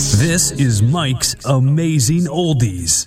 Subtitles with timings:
[0.00, 3.04] This is Mike's Amazing Oldies.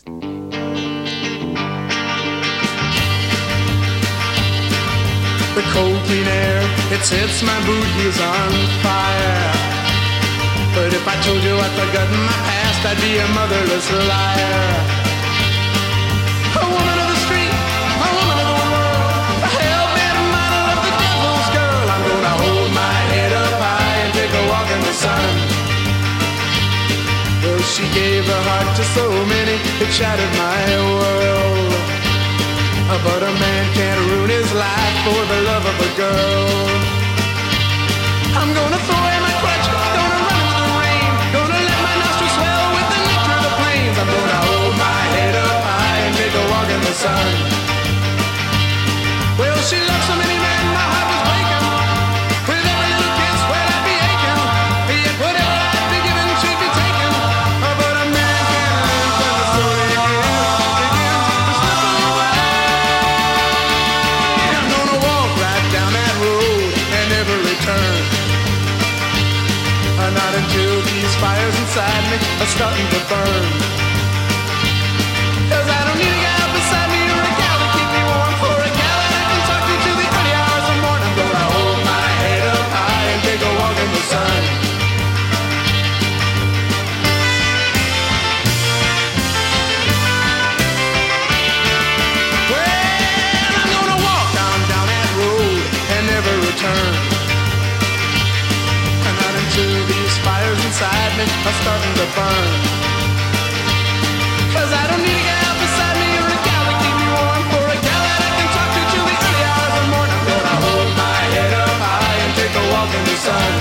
[5.55, 6.61] The cold clean air,
[6.93, 8.51] it sets my boot heels on
[8.85, 9.53] fire.
[10.75, 15.01] But if I told you I forgot my past, I'd be a motherless liar.
[16.61, 17.12] A woman
[27.73, 30.61] she gave her heart to so many, it shattered my
[30.93, 31.73] world.
[33.01, 36.69] But a man can't ruin his life for the love of a girl.
[38.37, 42.33] I'm gonna throw away my crutch, gonna run into the rain, gonna let my nostrils
[42.37, 43.95] swell with the nectar of the plains.
[43.97, 47.52] I'm gonna hold my head up high and take a walk in the sun.
[72.43, 73.72] Are starting to burn.
[101.23, 102.51] Are starting to burn.
[104.51, 107.43] Cause I don't need a beside me or a me warm.
[107.51, 110.19] For a that I can talk to till early hours of morning.
[110.19, 113.51] I'm gonna hold my head up high and take a walk in the sun.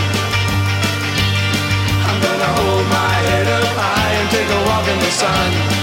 [2.09, 5.82] I'm gonna hold my head up high and take a walk in the sun.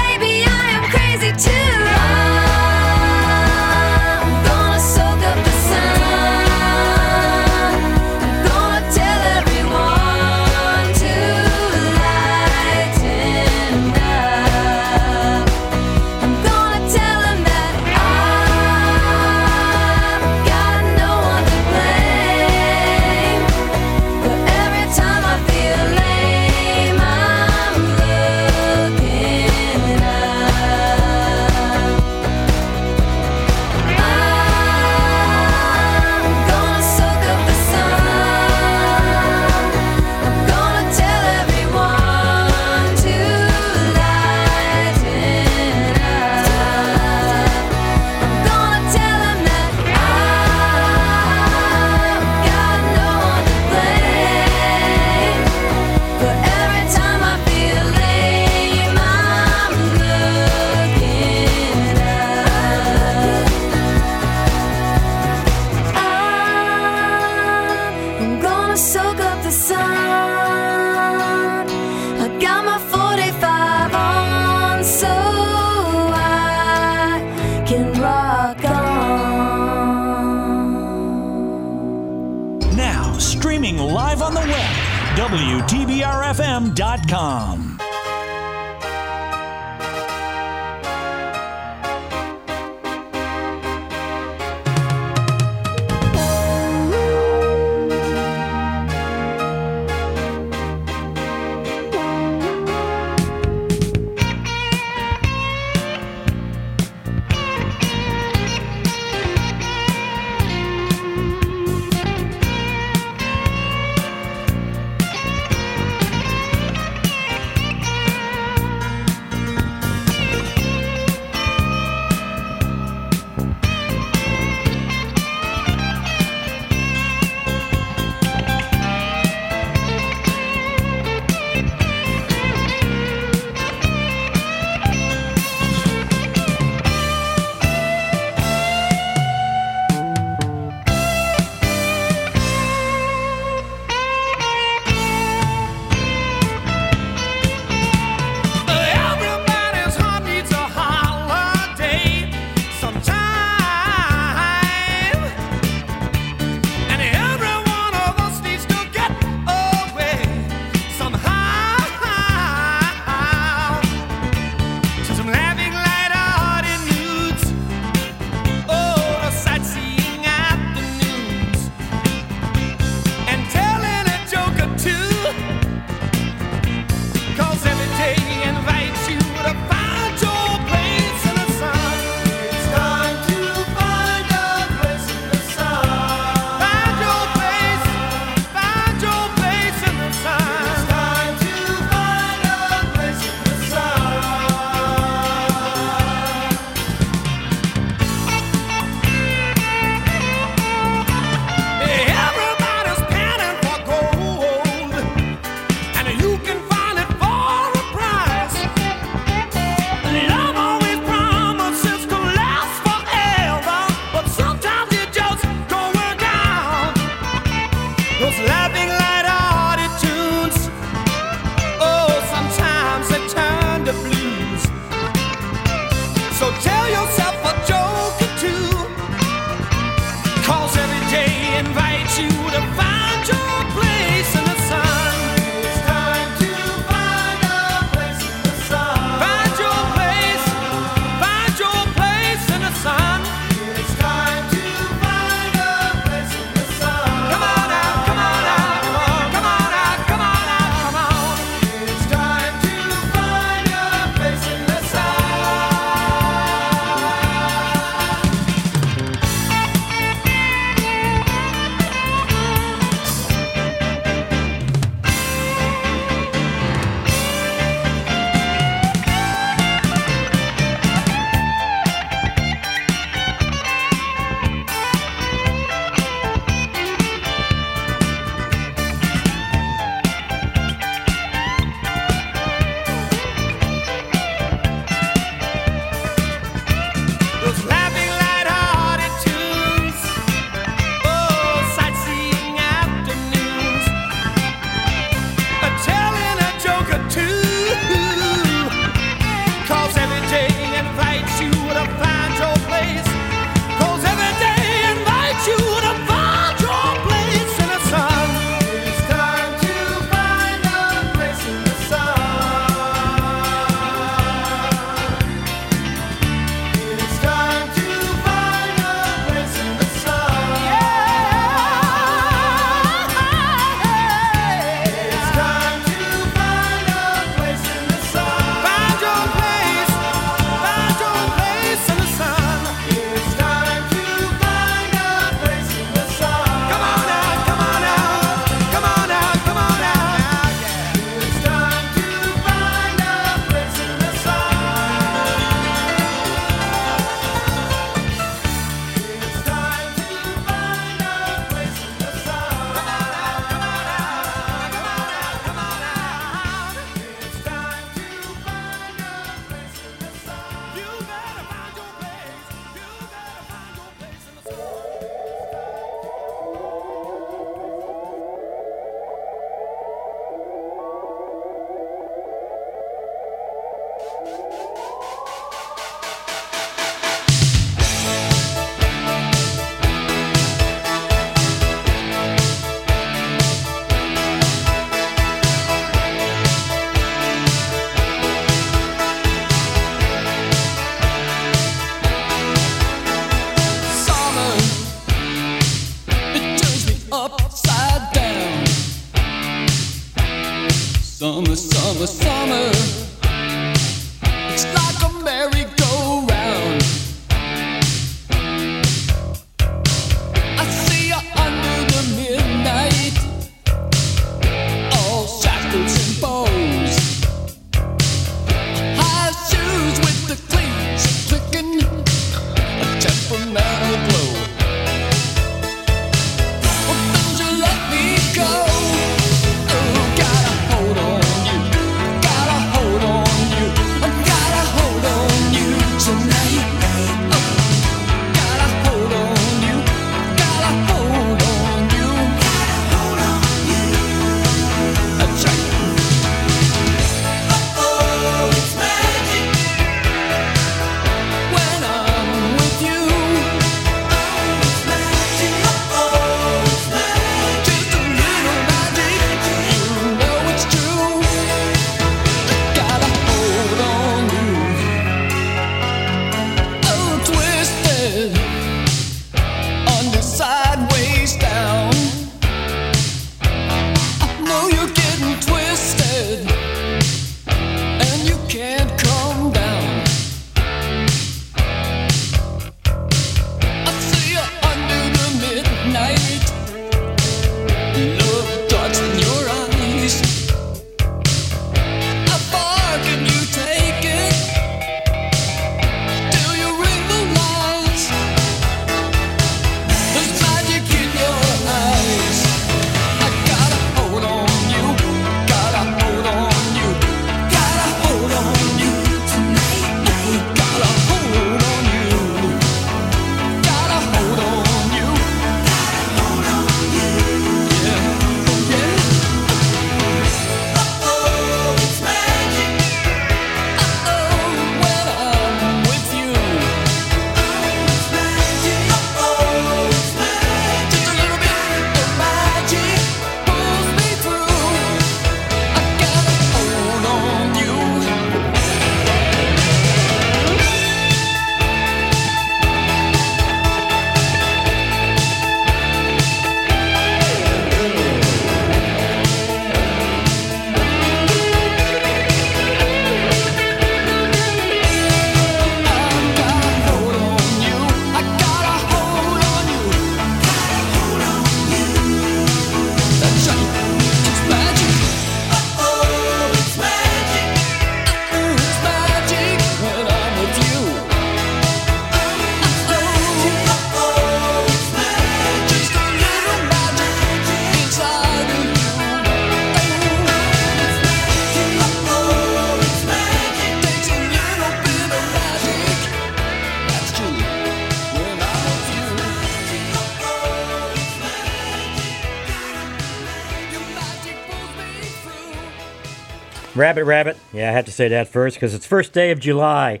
[596.82, 597.36] Rabbit, rabbit.
[597.52, 600.00] Yeah, I have to say that first because it's first day of July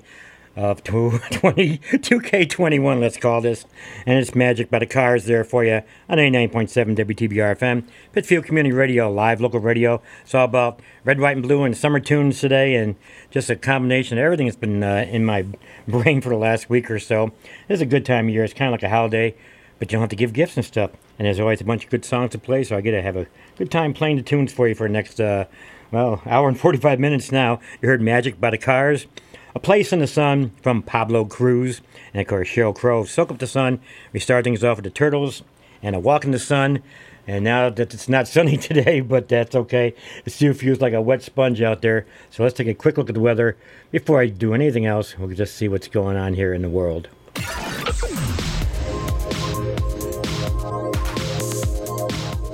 [0.56, 3.66] of 20, 2K21, let's call this.
[4.04, 7.84] And it's Magic by the Cars there for you on 89.7 WTBR FM.
[8.12, 10.02] Pittsfield Community Radio, live local radio.
[10.22, 12.96] It's all about red, white, and blue and summer tunes today and
[13.30, 15.46] just a combination of everything that's been uh, in my
[15.86, 17.30] brain for the last week or so.
[17.68, 18.42] It's a good time of year.
[18.42, 19.36] It's kind of like a holiday,
[19.78, 20.90] but you don't have to give gifts and stuff.
[21.16, 23.16] And there's always a bunch of good songs to play, so I get to have
[23.16, 25.44] a good time playing the tunes for you for the next, uh,
[25.92, 27.60] well, hour and 45 minutes now.
[27.80, 29.06] You heard Magic by the Cars.
[29.54, 31.82] A Place in the Sun from Pablo Cruise.
[32.14, 33.04] And of course, Sheryl Crow.
[33.04, 33.78] Soak Up the Sun.
[34.12, 35.42] We start things off with the Turtles
[35.82, 36.82] and A Walk in the Sun.
[37.26, 39.94] And now that it's not sunny today, but that's okay.
[40.24, 42.06] It still feels like a wet sponge out there.
[42.30, 43.58] So let's take a quick look at the weather
[43.90, 45.18] before I do anything else.
[45.18, 47.08] We'll just see what's going on here in the world.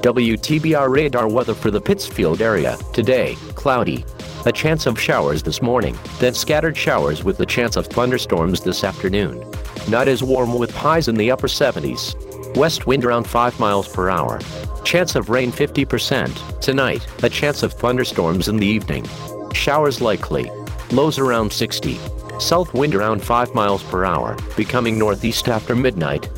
[0.03, 2.77] WTBR radar weather for the Pittsfield area.
[2.93, 4.05] Today, cloudy.
[4.47, 8.85] A chance of showers this morning, then scattered showers with the chance of thunderstorms this
[8.85, 9.45] afternoon.
[9.89, 12.15] Not as warm with highs in the upper 70s.
[12.57, 14.39] West wind around 5 miles per hour.
[14.85, 16.61] Chance of rain 50%.
[16.61, 19.05] Tonight, a chance of thunderstorms in the evening.
[19.53, 20.49] Showers likely.
[20.93, 21.99] Lows around 60.
[22.39, 26.29] South wind around 5 miles per hour, becoming northeast after midnight.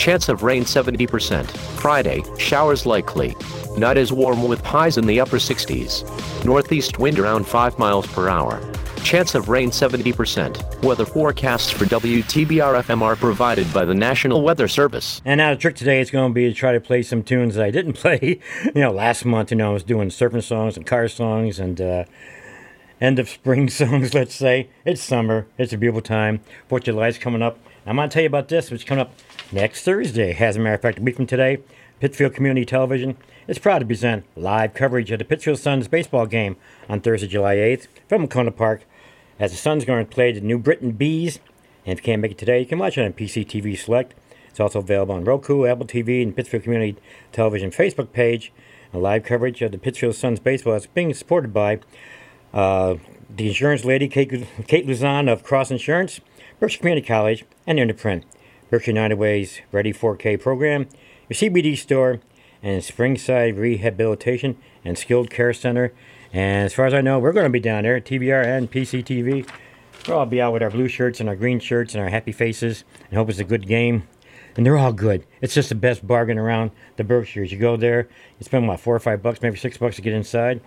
[0.00, 1.46] Chance of rain 70%.
[1.78, 3.36] Friday, showers likely.
[3.76, 6.42] Not as warm with highs in the upper 60s.
[6.42, 8.62] Northeast wind around 5 miles per hour.
[9.04, 10.82] Chance of rain 70%.
[10.82, 15.20] Weather forecasts for WTBR FM are provided by the National Weather Service.
[15.26, 17.56] And now the trick today is going to be to try to play some tunes
[17.56, 18.40] that I didn't play.
[18.64, 21.78] you know, last month, you know, I was doing surfing songs and car songs and
[21.78, 22.04] uh,
[23.02, 24.70] end of spring songs, let's say.
[24.86, 25.46] It's summer.
[25.58, 26.40] It's a beautiful time.
[26.70, 27.58] Fourth of July's coming up.
[27.84, 29.12] I'm going to tell you about this, which is coming up
[29.52, 30.34] next Thursday.
[30.34, 31.58] As a matter of fact, a week from today,
[31.98, 33.16] Pittsfield Community Television
[33.48, 36.56] is proud to present live coverage of the Pittsfield Suns baseball game
[36.88, 38.84] on Thursday, July 8th from Wahconah Park
[39.38, 41.40] as the Suns going to play the New Britain Bees.
[41.84, 44.14] And if you can't make it today, you can watch it on PCTV Select.
[44.48, 46.96] It's also available on Roku, Apple TV, and Pittsfield Community
[47.32, 48.52] Television Facebook page.
[48.92, 51.80] A live coverage of the Pittsfield Suns baseball is being supported by
[52.52, 52.96] uh,
[53.28, 56.20] the insurance lady, Kate, Kate Luzon of Cross Insurance,
[56.58, 58.24] Berkshire Community College, and Interprint.
[58.70, 60.86] Berkshire United Way's Ready 4K program,
[61.28, 62.20] your CBD store,
[62.62, 65.92] and Springside Rehabilitation and Skilled Care Center.
[66.32, 69.50] And as far as I know, we're going to be down there TBR and PCTV.
[70.06, 72.30] We'll all be out with our blue shirts and our green shirts and our happy
[72.30, 74.06] faces and hope it's a good game.
[74.56, 75.26] And they're all good.
[75.40, 77.50] It's just the best bargain around the Berkshires.
[77.50, 80.12] You go there, you spend what, four or five bucks, maybe six bucks to get
[80.12, 80.60] inside,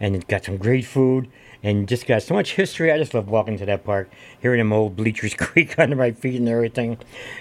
[0.00, 1.28] and it's got some great food
[1.64, 2.92] and just got so much history.
[2.92, 6.36] I just love walking to that park, hearing them old bleachers creak under my feet
[6.36, 6.98] and everything.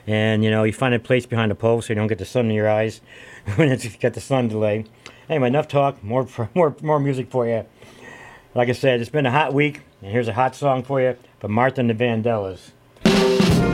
[0.08, 2.26] And you know, you find a place behind a pole so you don't get the
[2.26, 3.02] sun in your eyes
[3.56, 4.86] when it's got the sun delay.
[5.30, 6.04] Anyway, enough talk.
[6.04, 7.66] More more more music for you.
[8.56, 11.18] Like I said, it's been a hot week, and here's a hot song for you
[11.40, 13.73] from Martha and the Vandellas.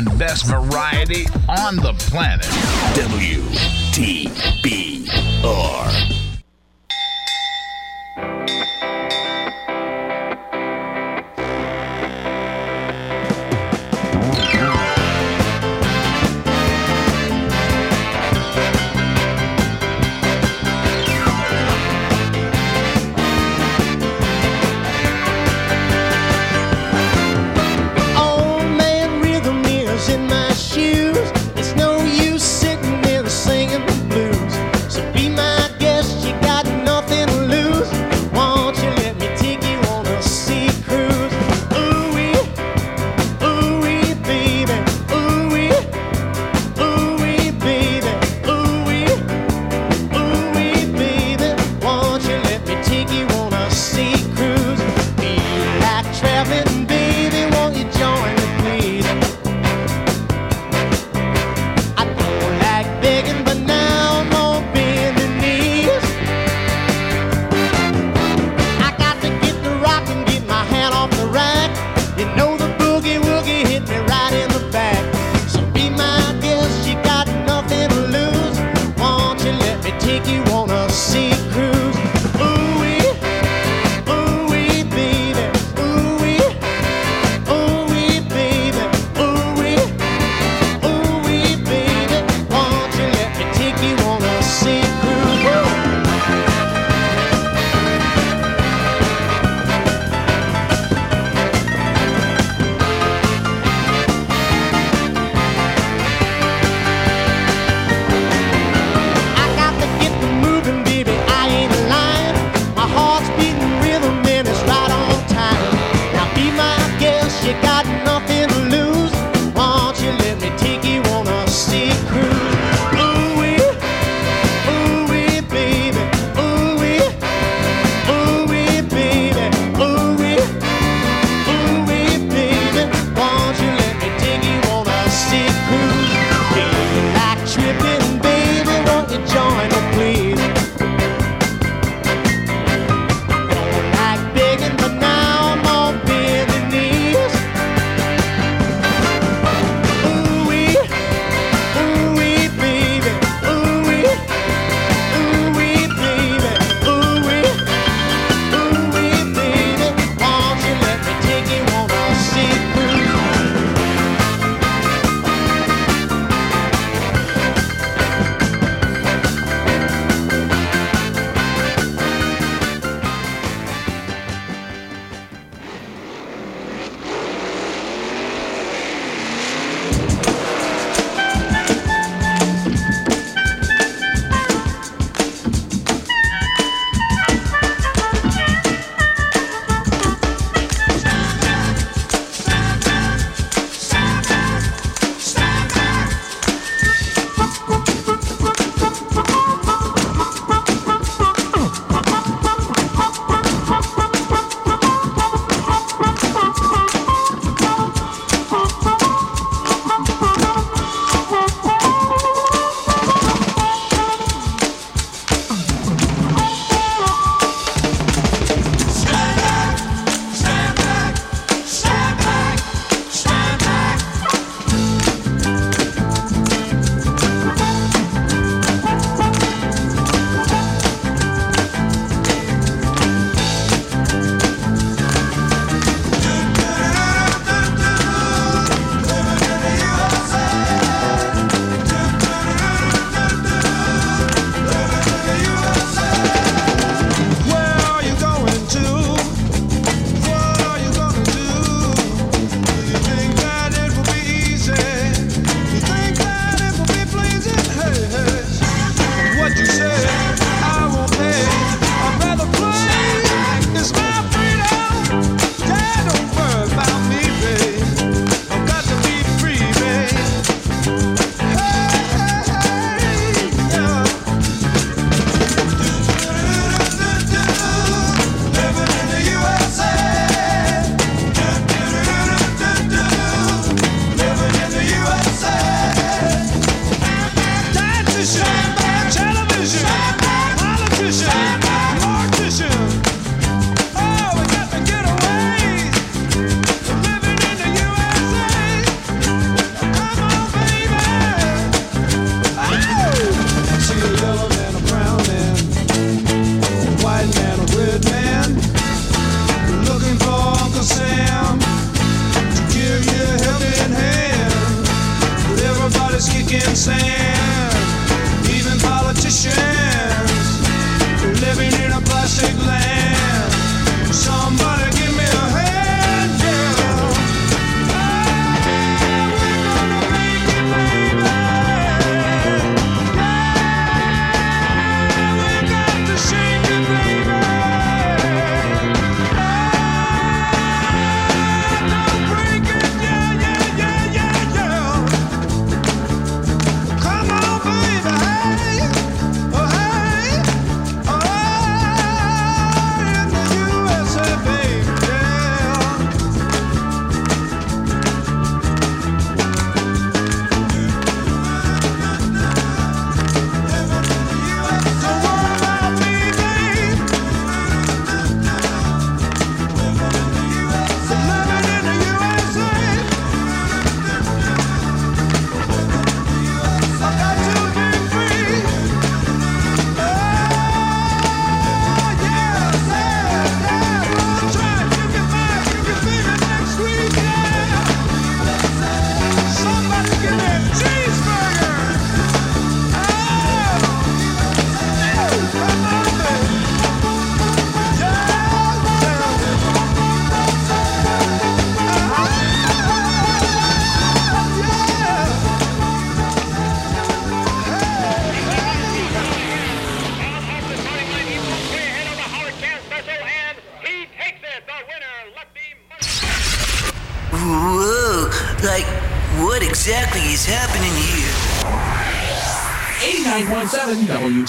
[0.00, 0.59] And best variety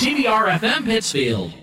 [0.02, 1.61] TBR FM Pittsfield.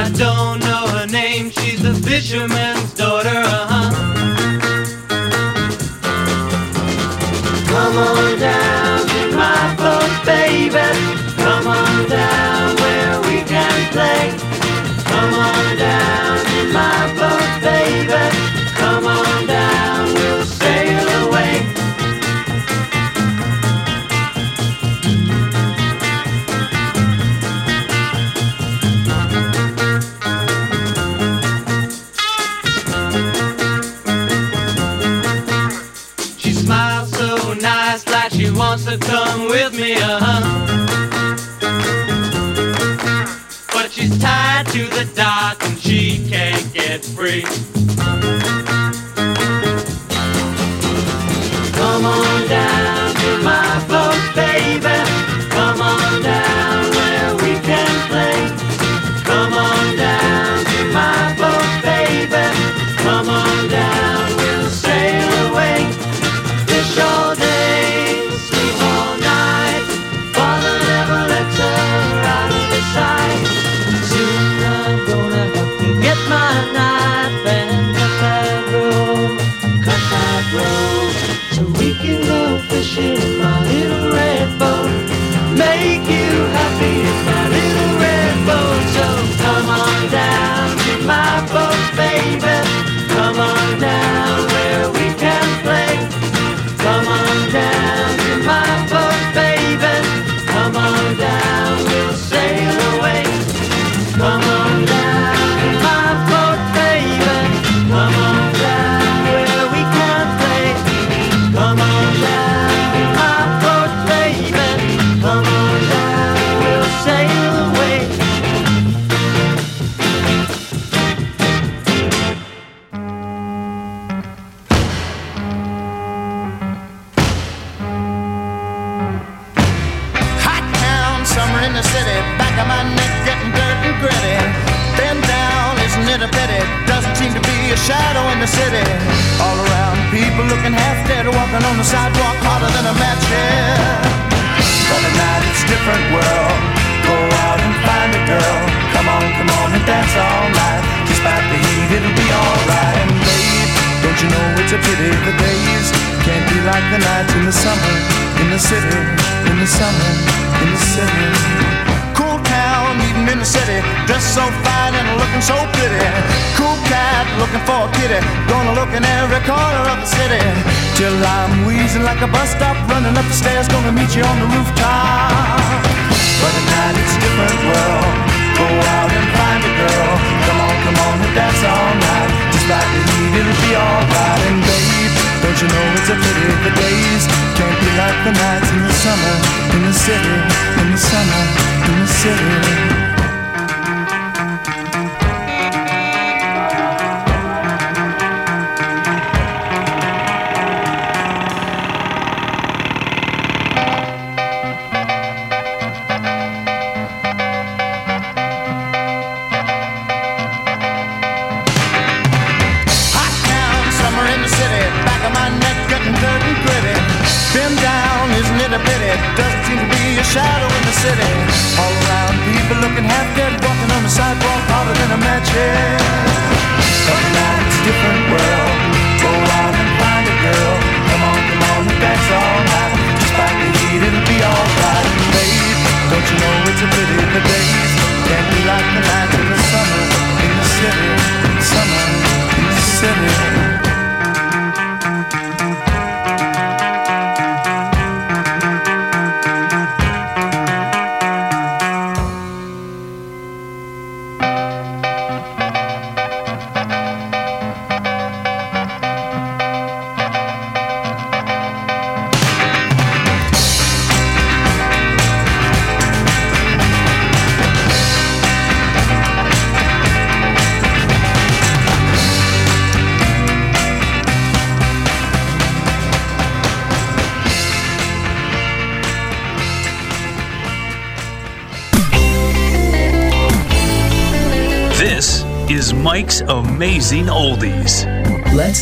[0.00, 3.19] I don't know her name, she's a fisherman's daughter.
[38.98, 40.66] come with me, uh-huh.
[43.72, 47.44] But she's tied to the dock and she can't get free.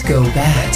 [0.08, 0.67] go back.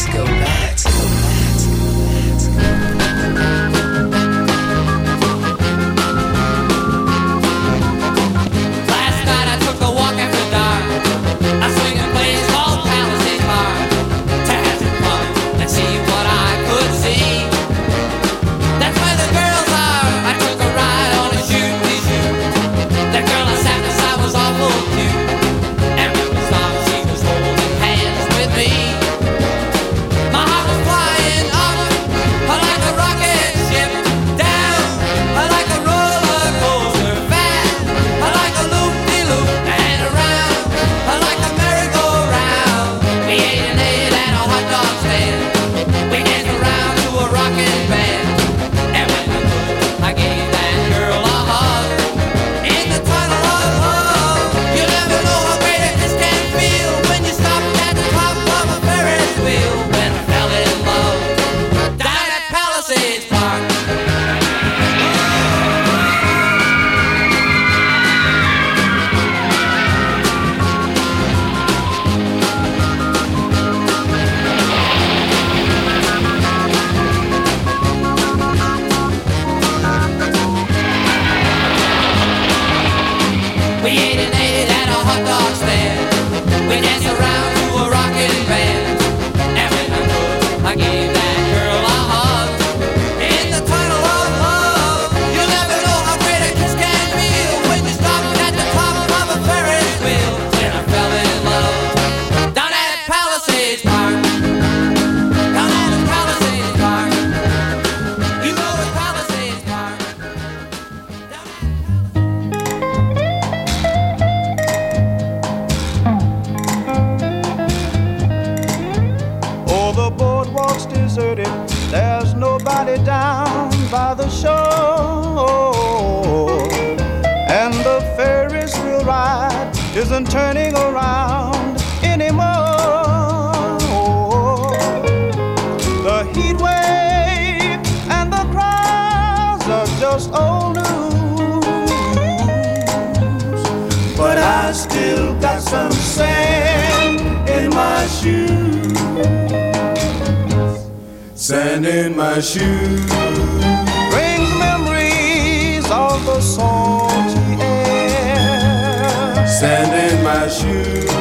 [159.62, 161.11] sand in my shoes.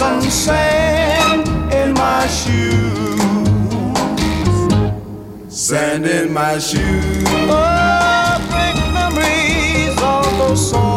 [0.00, 3.20] some sand in my shoes.
[5.54, 7.24] Sand in my shoes.
[7.28, 10.89] Oh, great memories of those songs.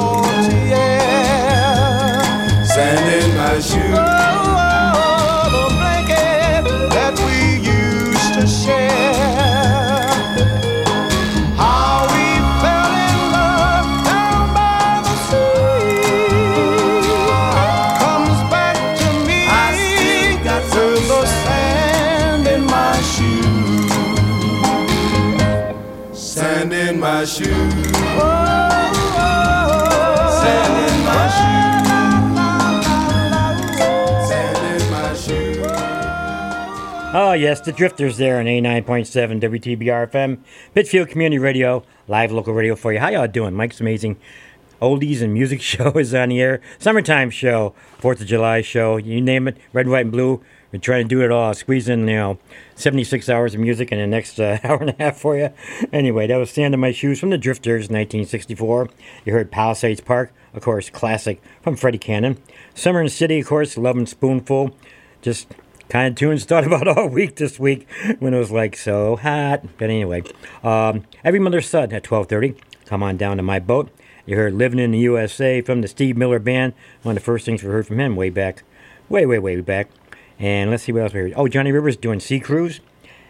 [37.16, 40.39] Oh, yes, the Drifters there on 89.7 WTBR FM,
[40.74, 42.97] Pittsfield Community Radio, live local radio for you.
[42.99, 43.53] How y'all doing?
[43.53, 44.18] Mike's Amazing
[44.82, 46.59] Oldies and Music Show is on the air.
[46.80, 50.41] Summertime show, 4th of July show, you name it, red, white, and blue.
[50.72, 51.53] We're trying to do it all.
[51.53, 52.39] Squeeze in, you know,
[52.74, 55.51] 76 hours of music in the next uh, hour and a half for you.
[55.91, 58.89] Anyway, that was Sand in My Shoes from the Drifters, 1964.
[59.24, 62.39] You heard Palisades Park, of course, classic from Freddie Cannon.
[62.74, 64.76] Summer in the City, of course, Lovin' Spoonful.
[65.22, 65.53] Just
[65.93, 67.87] kind of tunes thought about all week this week
[68.17, 69.63] when it was like so hot.
[69.77, 70.23] But anyway,
[70.63, 72.55] um, Every Mother's Son at 12:30.
[72.87, 73.91] Come on down to my boat.
[74.25, 76.73] You heard "Living in the USA" from the Steve Miller Band.
[77.03, 78.63] One of the first things we heard from him way back,
[79.07, 79.89] way, way, way back.
[80.39, 81.33] And let's see what else we heard.
[81.35, 82.79] Oh, Johnny Rivers doing "Sea Cruise,"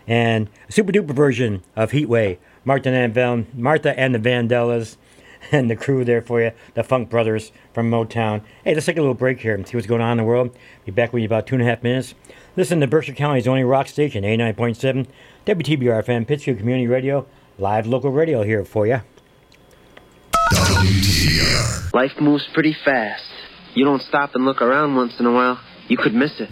[0.08, 4.96] and a super duper version of "Heatwave." Martha and Van, Martha and the Vandellas,
[5.52, 6.52] and the crew there for you.
[6.76, 8.42] The Funk Brothers from Motown.
[8.64, 10.56] Hey, let's take a little break here and see what's going on in the world.
[10.86, 12.16] Be back with you in about two and a half minutes.
[12.56, 15.08] Listen to Berkshire County's only rock station, 89.7
[15.48, 17.26] WTBR FM, Pittsfield Community Radio,
[17.58, 19.02] live local radio here for you.
[21.94, 23.24] Life moves pretty fast.
[23.74, 26.50] You don't stop and look around once in a while, you could miss it.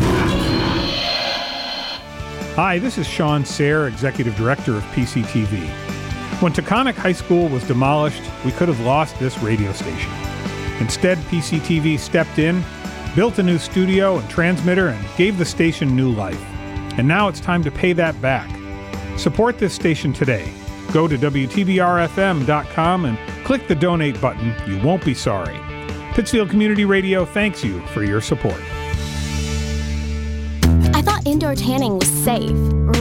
[2.56, 5.70] Hi, this is Shawn Serre, Executive Director of PCTV.
[6.42, 10.12] When Taconic High School was demolished, we could have lost this radio station.
[10.80, 12.64] Instead, PCTV stepped in,
[13.16, 16.42] built a new studio and transmitter, and gave the station new life.
[16.98, 18.50] And now it's time to pay that back.
[19.18, 20.52] Support this station today.
[20.92, 24.54] Go to WTBRFM.com and click the donate button.
[24.68, 25.60] You won't be sorry.
[26.14, 28.62] Pittsfield Community Radio thanks you for your support.
[31.02, 32.52] I thought indoor tanning was safe.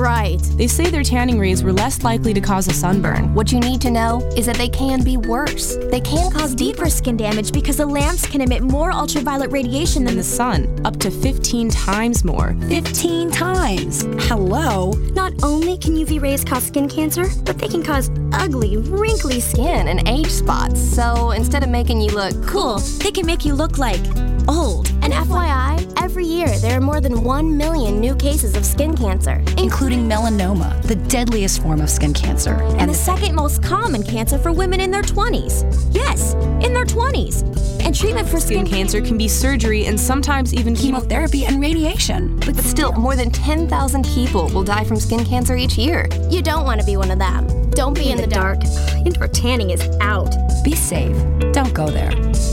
[0.00, 0.40] Right.
[0.56, 3.34] They say their tanning rays were less likely to cause a sunburn.
[3.34, 5.76] What you need to know is that they can be worse.
[5.90, 10.16] They can cause deeper skin damage because the lamps can emit more ultraviolet radiation than
[10.16, 12.56] the sun, up to 15 times more.
[12.70, 14.04] 15 times.
[14.20, 14.92] Hello?
[15.12, 19.88] Not only can UV rays cause skin cancer, but they can cause ugly, wrinkly skin
[19.88, 20.80] and age spots.
[20.80, 24.00] So instead of making you look cool, they can make you look like
[24.48, 24.89] old.
[25.12, 29.42] And FYI, every year there are more than 1 million new cases of skin cancer,
[29.58, 32.62] including melanoma, the deadliest form of skin cancer.
[32.78, 35.64] and the second most common cancer for women in their 20s.
[35.92, 36.34] Yes,
[36.64, 37.42] in their 20s.
[37.84, 42.38] And treatment for Skin cancer can be surgery and sometimes even chemotherapy and radiation.
[42.38, 46.08] But still, more than 10,000 people will die from skin cancer each year.
[46.28, 47.70] You don't want to be one of them.
[47.70, 48.58] Don't be in the dark.
[49.04, 50.32] Indoor tanning is out.
[50.62, 51.16] Be safe.
[51.52, 52.10] Don't go there.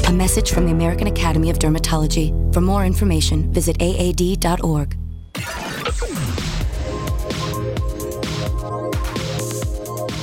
[0.07, 2.53] A message from the American Academy of Dermatology.
[2.53, 4.97] For more information, visit aad.org.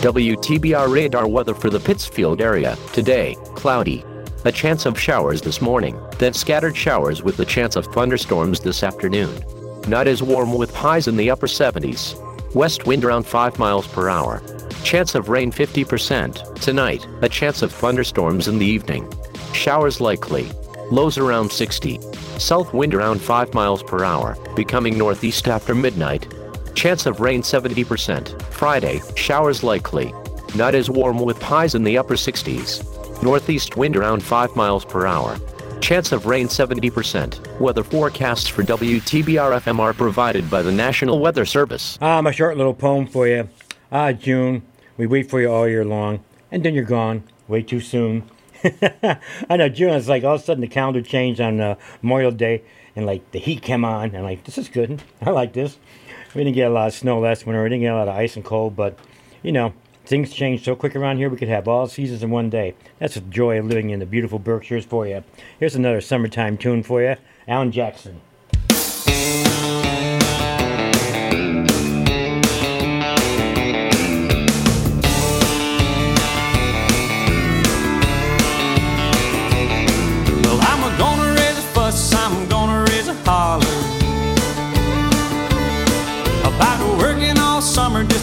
[0.04, 2.76] WTBR radar weather for the Pittsfield area.
[2.92, 4.04] Today, cloudy.
[4.44, 8.82] A chance of showers this morning, then scattered showers with the chance of thunderstorms this
[8.82, 9.42] afternoon.
[9.88, 12.20] Not as warm with highs in the upper 70s.
[12.54, 14.42] West wind around 5 miles per hour.
[14.84, 16.60] Chance of rain 50%.
[16.60, 19.10] Tonight, a chance of thunderstorms in the evening.
[19.54, 20.46] Showers likely.
[20.90, 21.98] Lows around 60.
[22.38, 26.32] South wind around 5 miles per hour, becoming northeast after midnight.
[26.74, 28.42] Chance of rain 70%.
[28.52, 30.12] Friday, showers likely.
[30.54, 33.22] Not as warm with highs in the upper 60s.
[33.22, 35.38] Northeast wind around 5 miles per hour.
[35.80, 37.58] Chance of rain 70%.
[37.58, 41.98] Weather forecasts for WTBR FM are provided by the National Weather Service.
[42.02, 43.48] Ah, my short little poem for you.
[43.90, 44.62] Ah, June,
[44.96, 48.28] we wait for you all year long, and then you're gone way too soon.
[49.50, 52.30] I know June is like all of a sudden the calendar changed on uh, Memorial
[52.30, 52.62] Day,
[52.96, 55.02] and like the heat came on, and like this is good.
[55.22, 55.78] I like this.
[56.34, 57.62] We didn't get a lot of snow last winter.
[57.62, 58.98] We didn't get a lot of ice and cold, but
[59.42, 59.74] you know
[60.06, 61.28] things change so quick around here.
[61.28, 62.74] We could have all seasons in one day.
[62.98, 65.24] That's the joy of living in the beautiful Berkshires for you.
[65.58, 67.16] Here's another summertime tune for you,
[67.48, 68.20] Alan Jackson.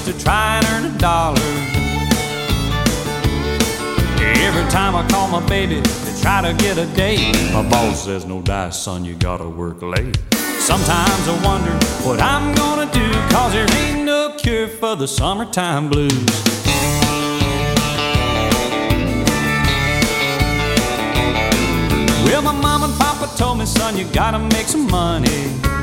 [0.03, 1.39] Just to try and earn a dollar.
[4.19, 8.25] Every time I call my baby to try to get a date, my boss says,
[8.25, 10.17] No dice, son, you gotta work late.
[10.59, 11.71] Sometimes I wonder
[12.05, 16.11] what I'm gonna do, cause there ain't no cure for the summertime blues.
[22.25, 25.80] Well, my mom and papa told me, son, you gotta make some money.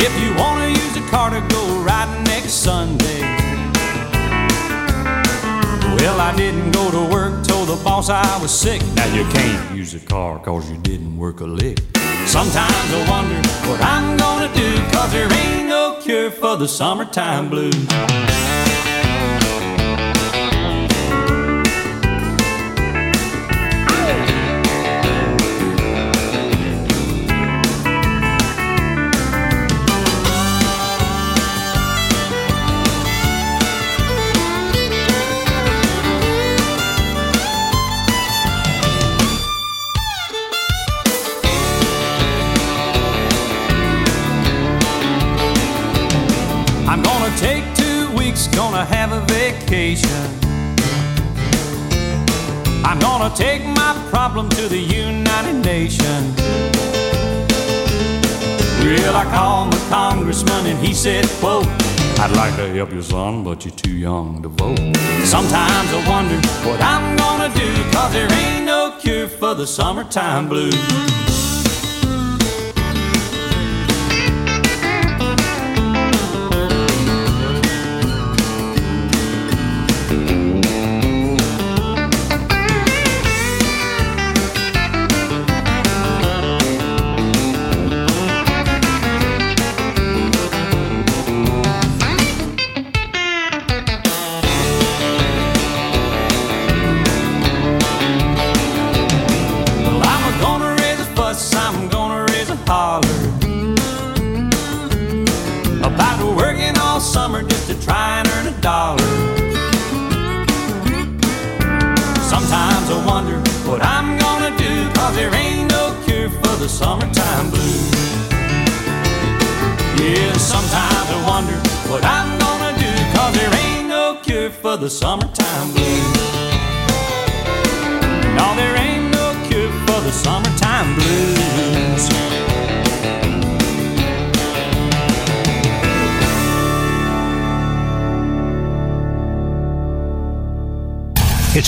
[0.00, 3.20] If you wanna use a car to go riding next Sunday.
[5.96, 8.80] Well, I didn't go to work, told the boss I was sick.
[8.94, 11.80] Now you can't use a car cause you didn't work a lick.
[12.26, 17.48] Sometimes I wonder what I'm gonna do, cause there ain't no cure for the summertime
[17.48, 17.74] blues.
[48.78, 50.24] Gonna have a vacation.
[52.84, 56.36] I'm gonna take my problem to the United Nations.
[58.82, 61.66] Well, I called my congressman and he said, quote,
[62.20, 64.78] I'd like to help you, son, but you're too young to vote.
[65.24, 66.36] Sometimes I wonder
[66.66, 71.17] what I'm gonna do, cause there ain't no cure for the summertime blues.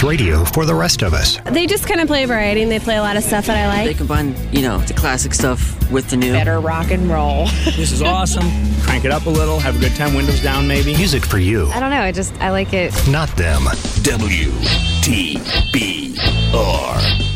[0.00, 1.36] It's radio for the rest of us.
[1.52, 3.58] They just kind of play a variety and they play a lot of stuff that
[3.58, 3.86] I like.
[3.86, 6.32] They combine, you know, the classic stuff with the new.
[6.32, 7.48] Better rock and roll.
[7.76, 8.48] This is awesome.
[8.80, 10.96] Crank it up a little, have a good time, windows down maybe.
[10.96, 12.00] Music for you, I don't know.
[12.00, 12.94] I just, I like it.
[13.10, 13.64] not them.
[14.02, 14.50] W
[15.02, 15.38] T
[15.70, 16.16] B
[16.54, 17.29] R.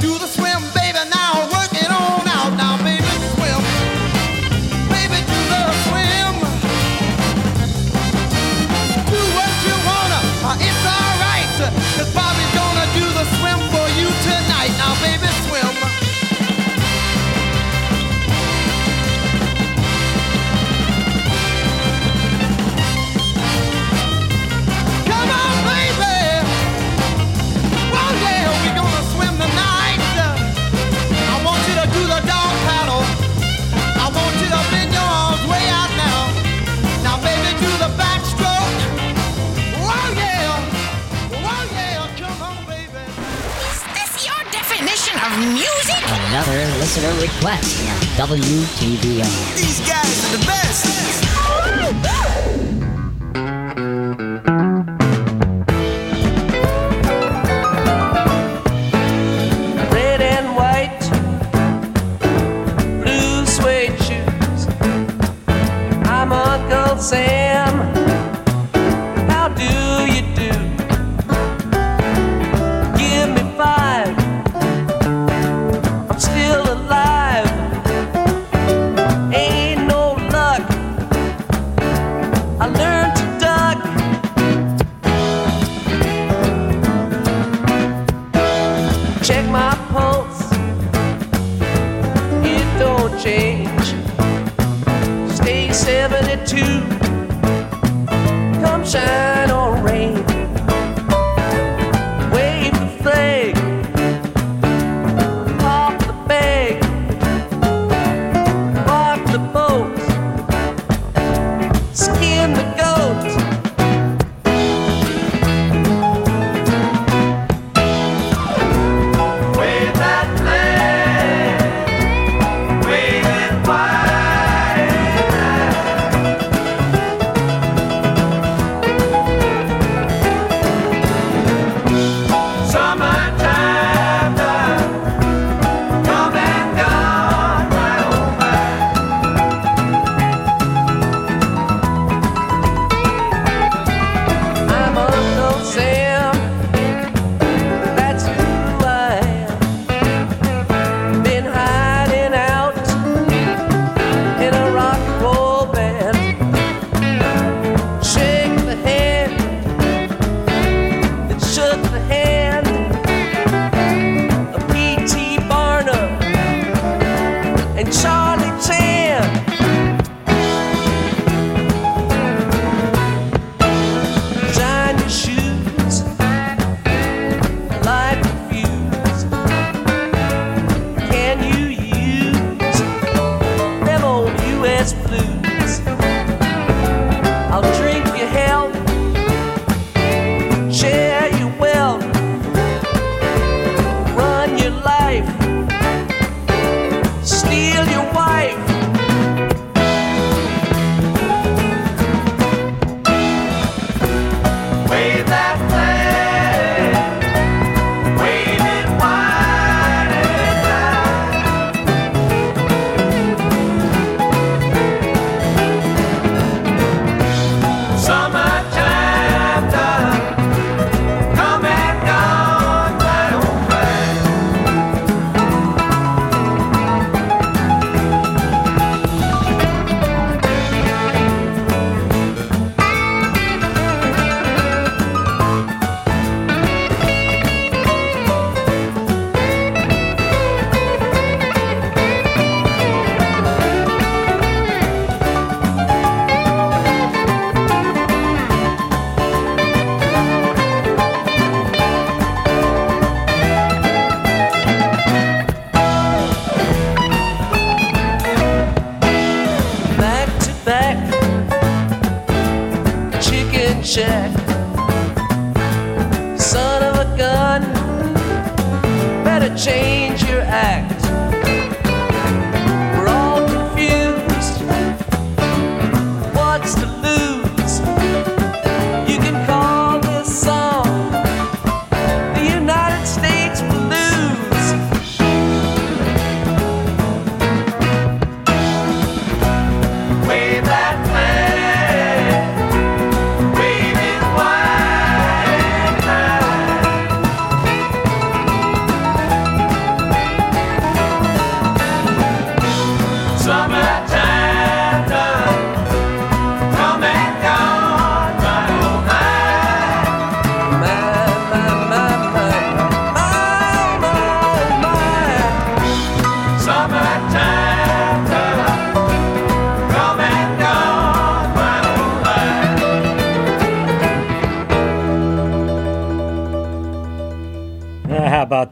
[0.00, 0.26] do the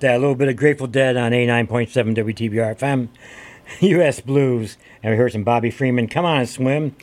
[0.03, 3.09] that little bit of Grateful Dead on A9.7 WTBR FM,
[3.81, 6.97] US Blues, and we heard some Bobby Freeman, Come On and Swim,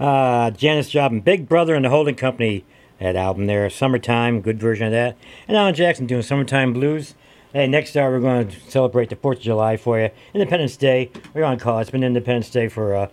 [0.00, 2.64] uh, Janis Joplin, Big Brother and the Holding Company,
[2.98, 7.14] that album there, Summertime, good version of that, and Alan Jackson doing Summertime Blues.
[7.52, 11.10] Hey, next hour we're going to celebrate the 4th of July for you, Independence Day,
[11.34, 13.08] we're on call, it's been Independence Day for uh,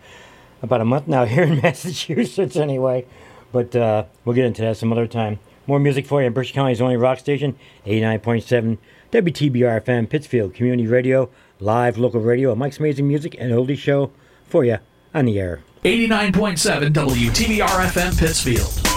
[0.61, 3.05] about a month now here in Massachusetts anyway,
[3.51, 5.39] but uh, we'll get into that some other time.
[5.67, 8.77] More music for you in Berkshire County's only rock station, 89.7
[9.13, 14.09] WTBR FM, Pittsfield Community Radio, live local radio, and Mike's Amazing Music and Oldie Show
[14.43, 14.79] for you
[15.13, 15.61] on the air.
[15.83, 18.92] 89.7 WTBR FM, Pittsfield.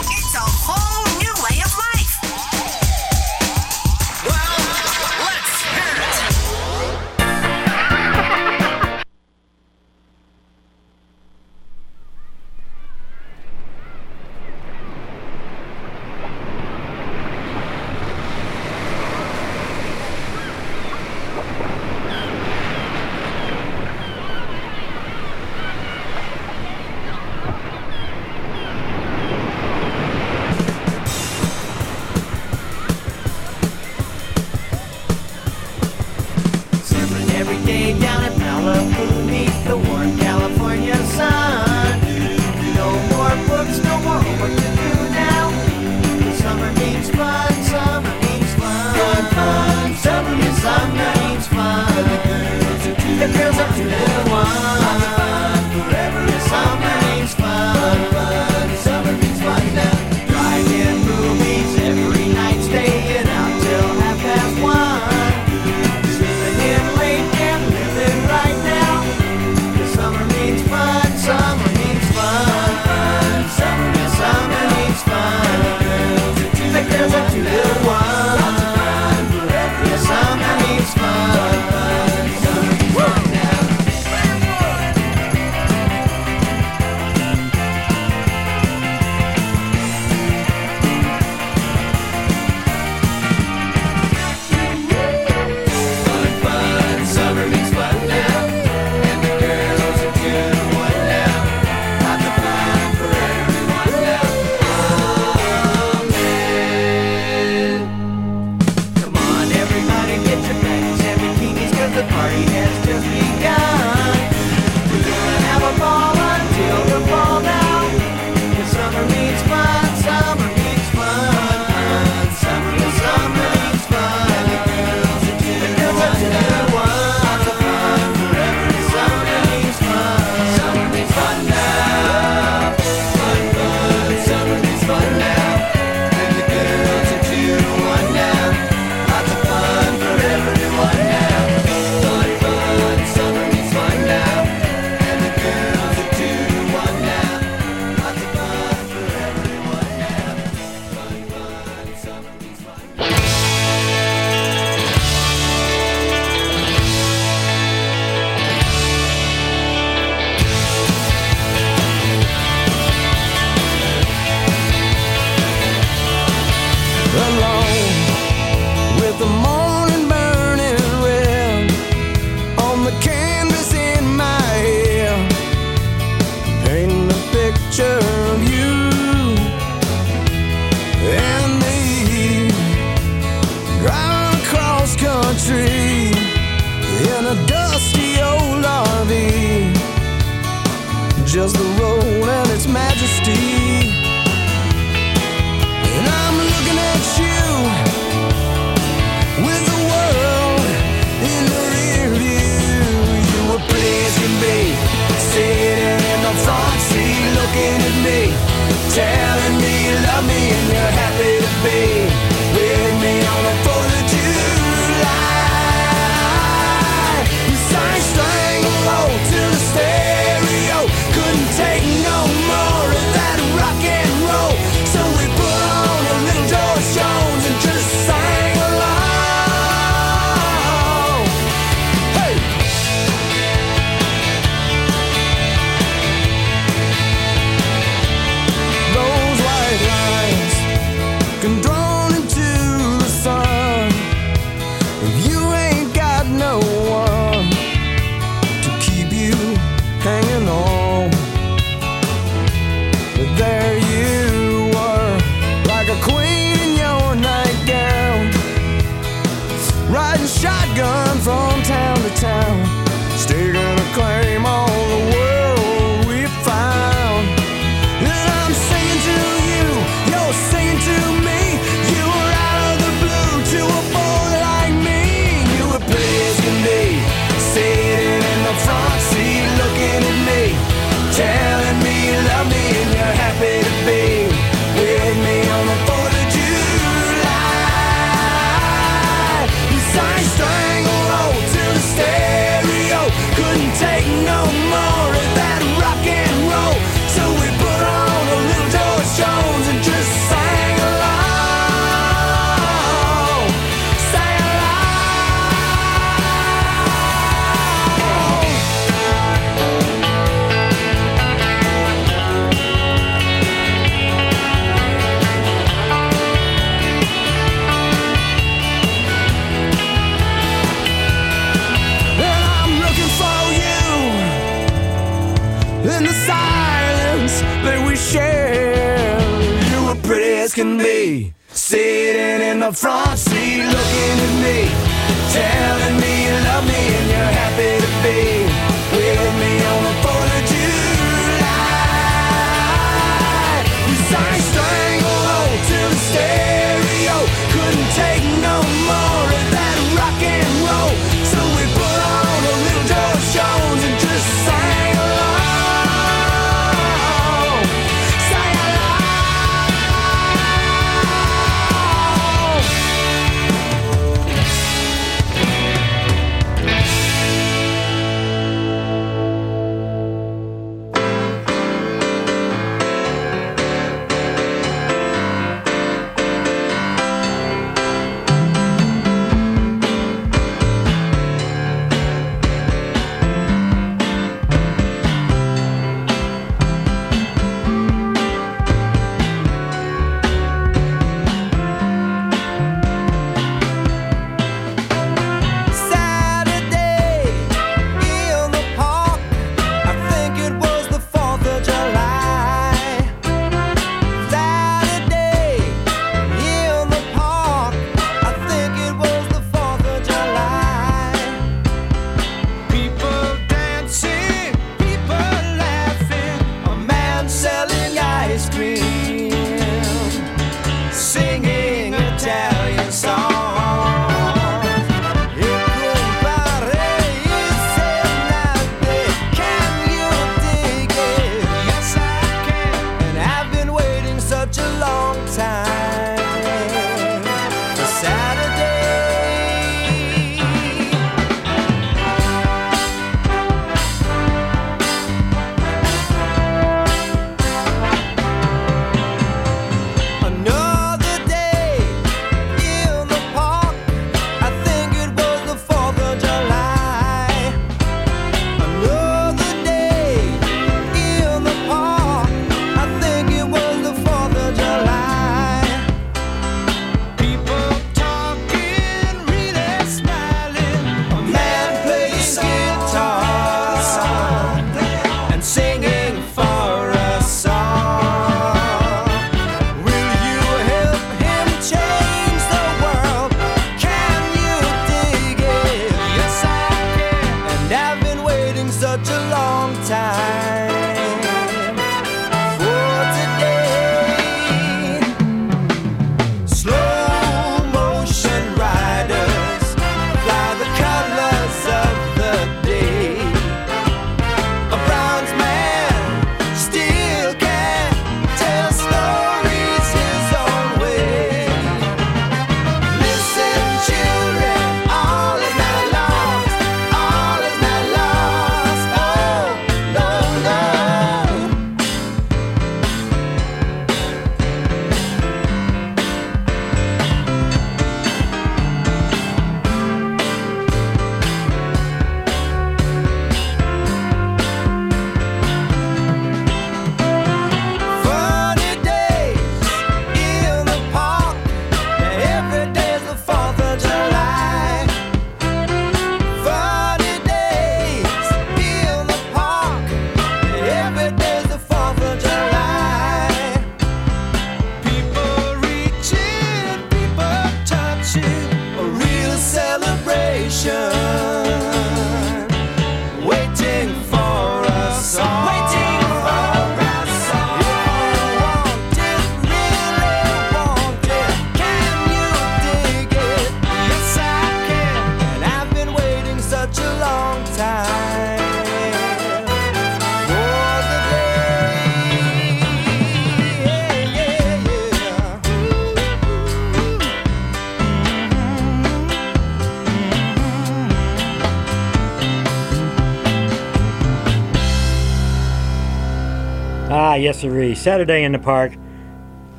[597.26, 597.74] yes sirree.
[597.74, 598.72] Saturday in the park.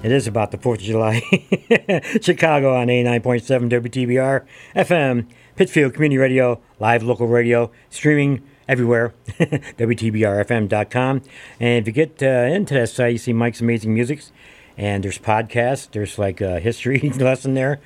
[0.01, 1.19] It is about the 4th of July.
[2.21, 5.27] Chicago on 89.7 WTBR FM,
[5.57, 11.21] Pittsfield Community Radio, live local radio, streaming everywhere, WTBRFM.com.
[11.59, 14.31] And if you get uh, into that site, you see Mike's Amazing Musics,
[14.77, 17.81] and there's podcasts, there's like a history lesson there.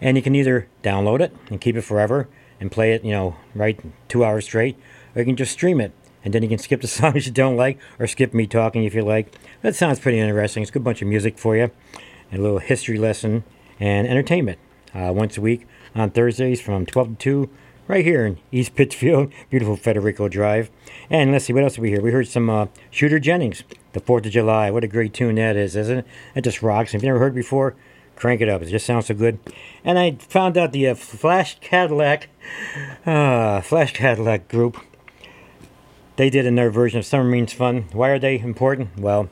[0.00, 2.28] And you can either download it and keep it forever
[2.60, 4.76] and play it, you know, right two hours straight,
[5.16, 5.90] or you can just stream it
[6.26, 8.94] and then you can skip the songs you don't like, or skip me talking if
[8.94, 9.32] you like.
[9.62, 10.64] That sounds pretty interesting.
[10.64, 11.70] It's a good bunch of music for you,
[12.32, 13.44] and a little history lesson
[13.78, 14.58] and entertainment
[14.92, 17.50] uh, once a week on Thursdays from 12 to 2,
[17.86, 20.68] right here in East Pittsfield, beautiful Federico Drive.
[21.08, 22.02] And let's see, what else did we hear?
[22.02, 23.62] We heard some uh, Shooter Jennings,
[23.92, 24.72] The 4th of July.
[24.72, 26.06] What a great tune that is, isn't it?
[26.34, 26.90] It just rocks.
[26.90, 27.76] If you've never heard before,
[28.16, 28.62] crank it up.
[28.62, 29.38] It just sounds so good.
[29.84, 32.30] And I found out the uh, Flash Cadillac,
[33.06, 34.76] uh, Flash Cadillac group,
[36.16, 37.86] they did another version of Summer Means Fun.
[37.92, 38.98] Why are they important?
[38.98, 39.28] Well,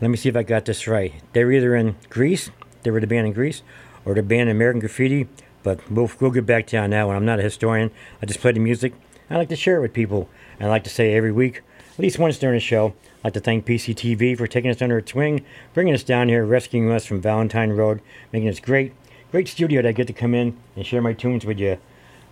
[0.00, 1.12] let me see if I got this right.
[1.34, 2.50] They were either in Grease,
[2.82, 3.62] they were the band in Grease,
[4.04, 5.28] or the band American Graffiti,
[5.62, 7.16] but we'll, we'll get back to you on that one.
[7.16, 7.90] I'm not a historian.
[8.22, 8.94] I just play the music.
[9.28, 10.28] I like to share it with people.
[10.58, 11.62] And I like to say every week,
[11.92, 14.96] at least once during the show, I'd like to thank PCTV for taking us under
[14.96, 15.44] its wing,
[15.74, 18.00] bringing us down here, rescuing us from Valentine Road,
[18.32, 18.94] making this great,
[19.30, 21.78] great studio that I get to come in and share my tunes with you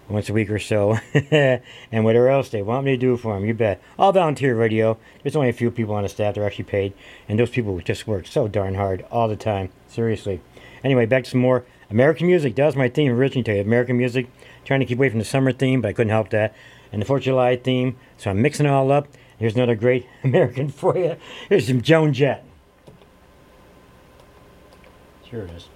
[0.09, 0.99] once a week or so.
[1.31, 3.81] and whatever else they want me to do for them, you bet.
[3.99, 4.99] All volunteer radio.
[5.23, 6.93] There's only a few people on the staff that are actually paid,
[7.29, 9.71] and those people just work so darn hard all the time.
[9.87, 10.41] Seriously.
[10.83, 12.55] Anyway, back to some more American music.
[12.55, 13.61] That was my theme originally today.
[13.61, 14.29] American music.
[14.65, 16.55] Trying to keep away from the summer theme, but I couldn't help that.
[16.93, 17.97] And the 4th of July theme.
[18.17, 19.09] So I'm mixing it all up.
[19.39, 21.17] Here's another great American for you.
[21.49, 22.45] Here's some Joan Jett.
[25.23, 25.69] Here it is.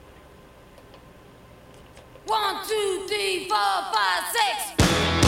[2.33, 5.22] One, two, three, four, five, six.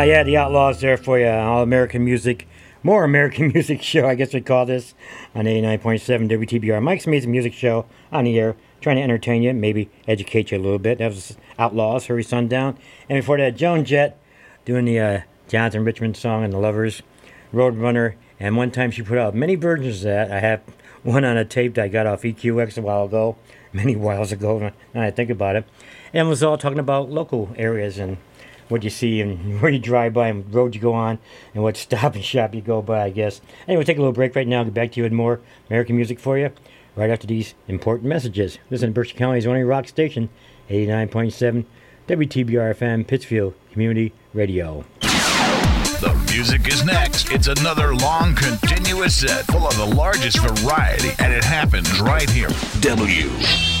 [0.00, 1.28] Ah, yeah, the Outlaws there for you.
[1.28, 2.48] All American music,
[2.82, 4.94] more American music show, I guess we call this,
[5.34, 6.82] on 89.7 WTBR.
[6.82, 10.62] Mike's Amazing Music Show on the air, trying to entertain you, maybe educate you a
[10.62, 10.96] little bit.
[10.96, 12.78] That was Outlaws, Hurry Sundown.
[13.10, 14.18] And before that, Joan Jett
[14.64, 17.02] doing the uh, Jonathan Richman song and the Lovers,
[17.52, 18.14] Roadrunner.
[18.38, 20.32] And one time she put out many versions of that.
[20.32, 20.62] I have
[21.02, 23.36] one on a tape that I got off EQX a while ago,
[23.74, 25.66] many whiles ago, now I think about it.
[26.14, 28.16] And was all talking about local areas and
[28.70, 31.18] what you see and where you drive by and road you go on
[31.54, 33.40] and what stop and shop you go by, I guess.
[33.66, 34.64] Anyway, take a little break right now.
[34.64, 36.50] Get back to you with more American music for you
[36.96, 38.58] right after these important messages.
[38.70, 40.28] Listen to Berkshire County's only rock station,
[40.68, 41.64] 89.7
[42.08, 44.84] WTBR FM, Pittsfield Community Radio.
[45.00, 47.30] The music is next.
[47.30, 52.48] It's another long, continuous set full of the largest variety, and it happens right here.
[52.48, 53.80] WTBR.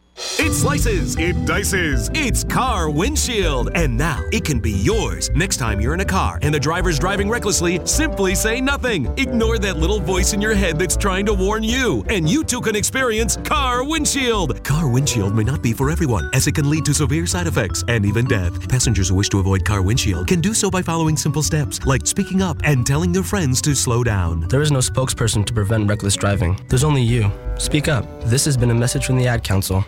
[0.41, 3.69] It slices, it dices, it's car windshield.
[3.75, 5.29] And now it can be yours.
[5.35, 9.05] Next time you're in a car and the driver's driving recklessly, simply say nothing.
[9.17, 12.03] Ignore that little voice in your head that's trying to warn you.
[12.09, 14.63] And you too can experience car windshield.
[14.63, 17.83] Car windshield may not be for everyone, as it can lead to severe side effects
[17.87, 18.67] and even death.
[18.67, 22.05] Passengers who wish to avoid car windshield can do so by following simple steps, like
[22.05, 24.47] speaking up and telling their friends to slow down.
[24.49, 26.59] There is no spokesperson to prevent reckless driving.
[26.67, 27.31] There's only you.
[27.57, 28.05] Speak up.
[28.23, 29.85] This has been a message from the Ad Council.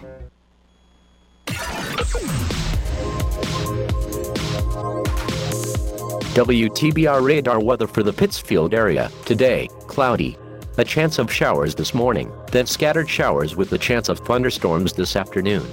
[6.34, 9.12] WTBR radar weather for the Pittsfield area.
[9.24, 10.36] Today, cloudy.
[10.80, 15.16] A chance of showers this morning, then scattered showers with the chance of thunderstorms this
[15.16, 15.64] afternoon.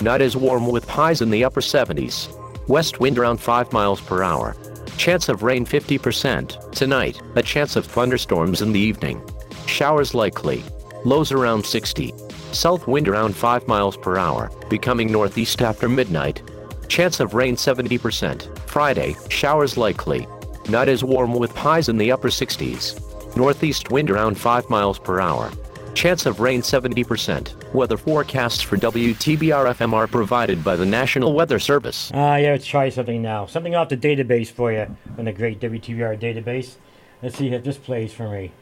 [0.00, 2.28] Not as warm with highs in the upper 70s.
[2.68, 4.56] West wind around 5 miles per hour.
[4.96, 6.70] Chance of rain 50%.
[6.70, 9.20] Tonight, a chance of thunderstorms in the evening.
[9.66, 10.62] Showers likely.
[11.04, 12.14] Lows around 60.
[12.54, 16.42] South wind around 5 miles per hour, becoming northeast after midnight.
[16.88, 18.58] Chance of rain 70%.
[18.68, 20.26] Friday, showers likely.
[20.68, 23.36] Not as warm with highs in the upper 60s.
[23.36, 25.50] Northeast wind around 5 miles per hour.
[25.94, 27.72] Chance of rain 70%.
[27.72, 32.10] Weather forecasts for WTBR FM are provided by the National Weather Service.
[32.14, 33.46] Ah, yeah, let's try something now.
[33.46, 36.76] Something off the database for you from the great WTBR database.
[37.22, 38.52] Let's see if this plays for me.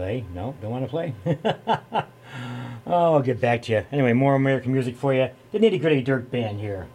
[0.00, 0.24] Play?
[0.34, 1.12] No, don't want to play.
[2.86, 3.84] oh, I'll get back to you.
[3.92, 5.28] Anyway, more American music for you.
[5.52, 6.88] The Nitty Gritty Dirt Band here.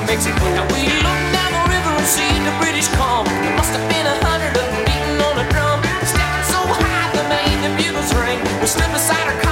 [0.00, 0.44] Gulf Mexico.
[0.54, 3.26] Now we looked down the river and see the British come.
[3.26, 5.82] There must have been a hundred of them beating on a drum.
[6.04, 8.38] Stepping so high they made the bugles ring.
[8.60, 9.49] We stood beside our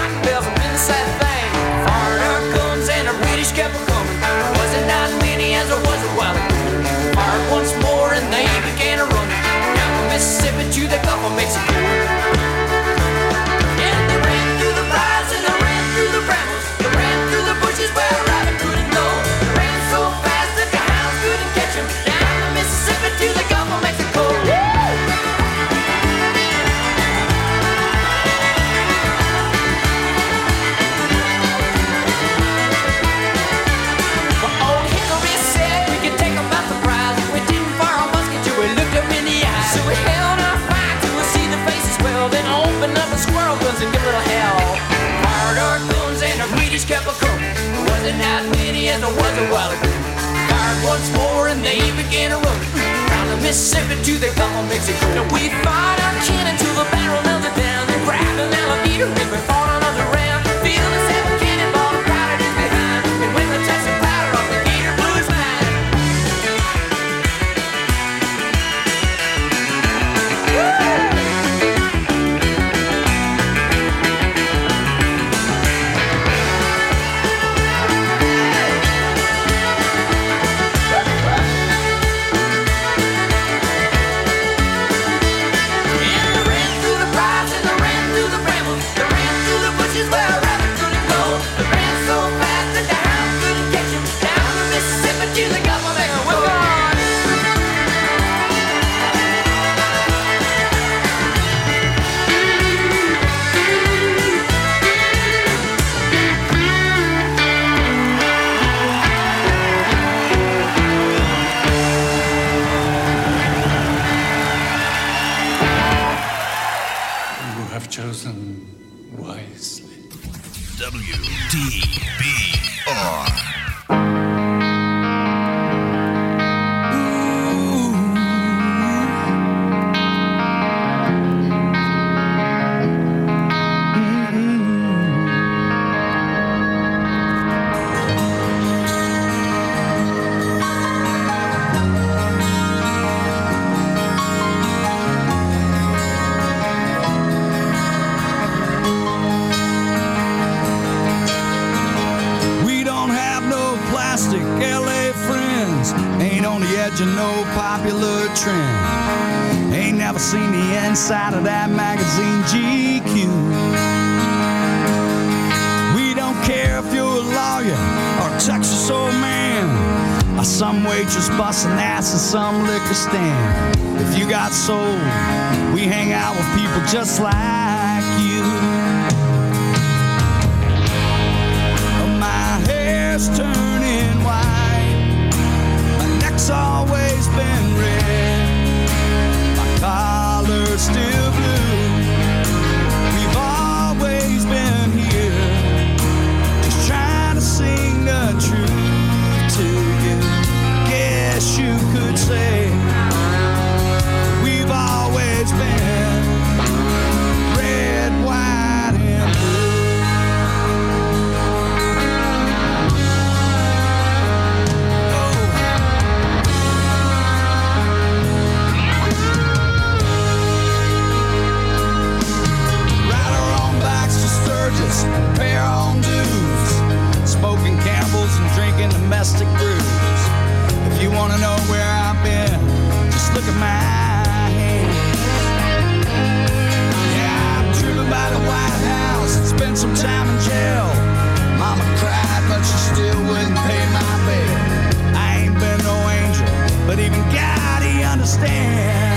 [248.40, 249.07] he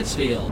[0.00, 0.49] Pittsfield.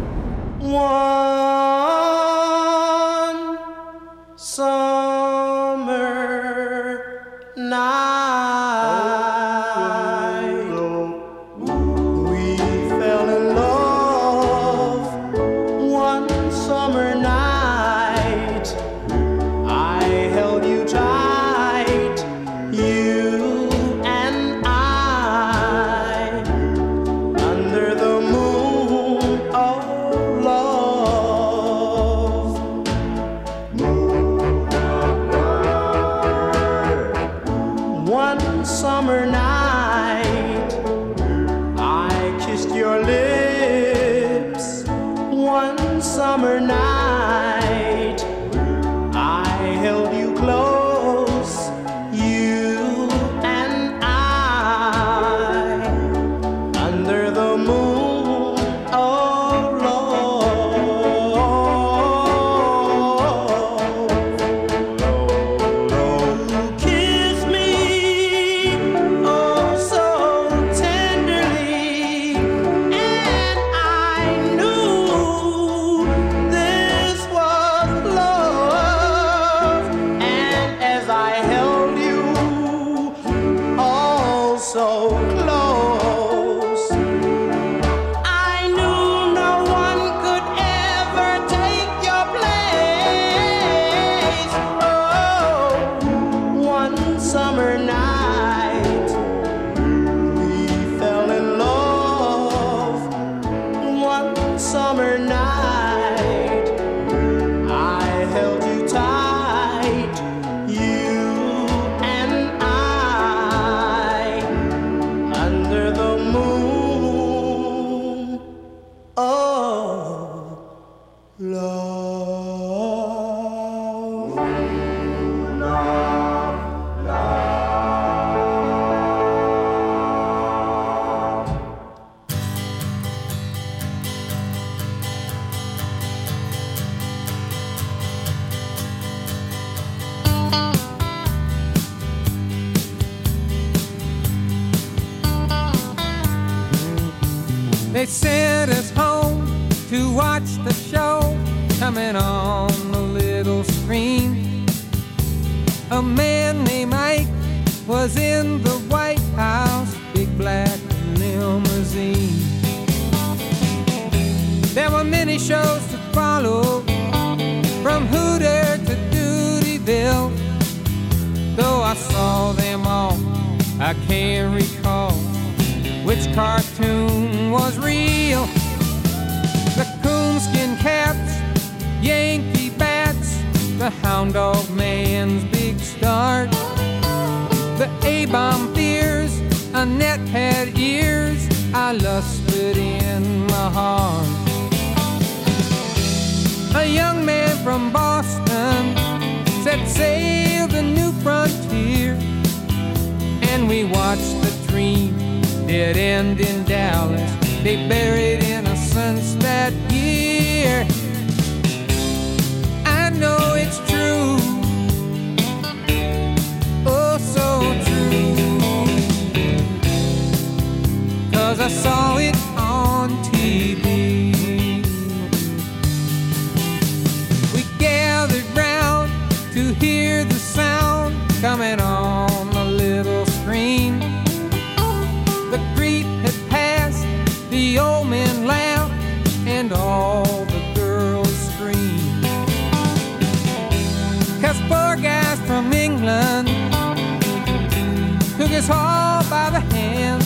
[248.59, 250.23] Us all by the hand.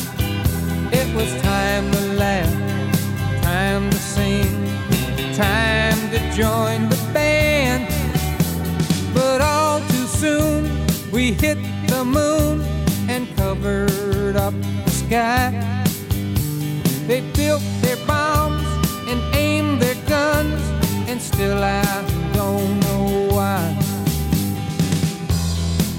[0.90, 4.66] It was time to laugh, time to sing,
[5.34, 7.84] time to join the band.
[9.12, 10.64] But all too soon,
[11.10, 12.62] we hit the moon
[13.06, 14.54] and covered up
[14.84, 15.50] the sky.
[17.06, 18.66] They built their bombs
[19.10, 20.62] and aimed their guns,
[21.06, 21.84] and still I
[22.32, 23.76] don't know why.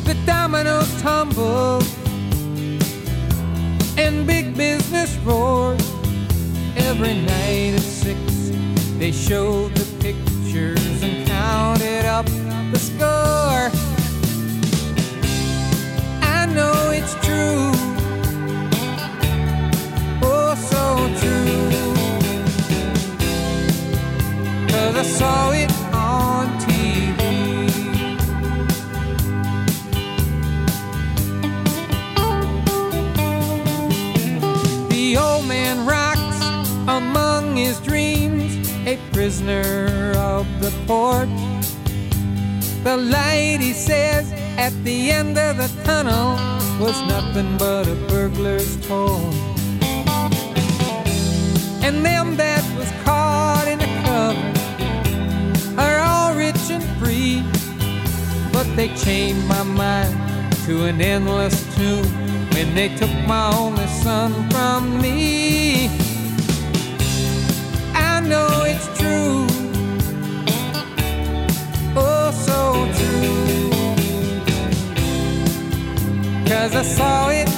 [0.05, 1.92] The dominoes tumbled
[4.13, 5.81] and big business roared.
[6.75, 8.19] Every night at six,
[8.97, 12.25] they showed the pictures and counted up
[12.71, 13.65] the score.
[16.21, 17.71] I know it's true.
[20.21, 20.83] Oh, so
[21.21, 21.93] true.
[24.69, 25.82] Cause I saw it
[35.47, 36.39] man rocks
[36.87, 41.29] among his dreams, a prisoner of the port.
[42.83, 46.35] The light, he says, at the end of the tunnel
[46.79, 49.19] was nothing but a burglar's toy.
[51.81, 57.43] And them that was caught in a cover are all rich and free,
[58.51, 60.15] but they chained my mind
[60.65, 62.22] to an endless tomb
[62.53, 65.89] when they took my only son from me.
[67.95, 69.47] I know it's true,
[71.95, 72.57] oh, so
[72.97, 73.69] true.
[76.47, 77.52] Cause I saw it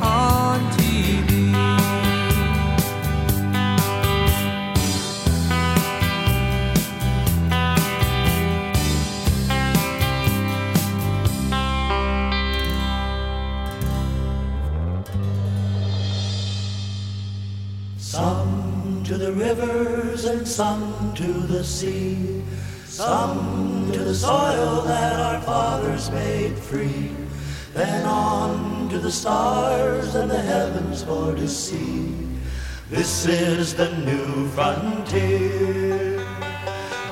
[0.00, 1.52] on TV.
[17.98, 22.42] Some to the rivers and some to the sea.
[22.86, 27.10] Some to the soil that our fathers made free.
[27.74, 32.14] Then on to the stars and the heavens for to see.
[32.90, 36.20] This is the new frontier.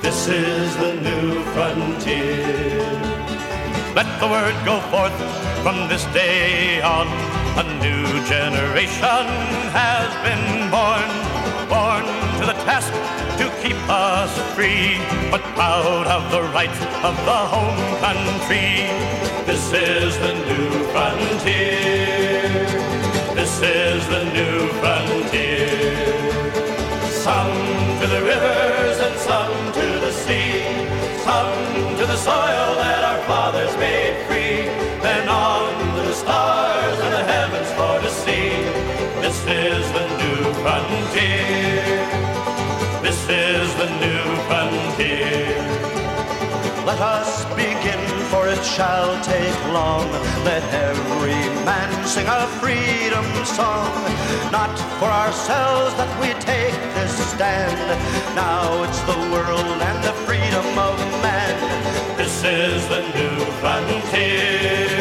[0.02, 2.84] This is the new frontier.
[3.96, 5.16] Let the word go forth
[5.62, 7.06] from this day on.
[7.56, 9.26] A new generation
[9.72, 11.10] has been born,
[11.72, 12.04] born
[12.40, 12.92] to the task
[13.40, 14.98] to keep us free,
[15.30, 19.39] but proud of the rights of the home country.
[19.50, 22.38] This is the new frontier.
[23.34, 25.66] This is the new frontier.
[27.10, 27.50] Some
[27.98, 30.62] to the rivers and some to the sea,
[31.26, 34.70] some to the soil that our fathers made free,
[35.02, 38.50] then on to the stars and the heavens for to see.
[39.20, 42.06] This is the new frontier.
[43.02, 45.58] This is the new frontier.
[46.86, 47.39] Let us
[48.60, 50.10] it shall take long.
[50.44, 53.90] Let every man sing a freedom song.
[54.52, 57.80] Not for ourselves that we take this stand.
[58.34, 61.56] Now it's the world and the freedom of man.
[62.18, 64.99] This is the new frontier.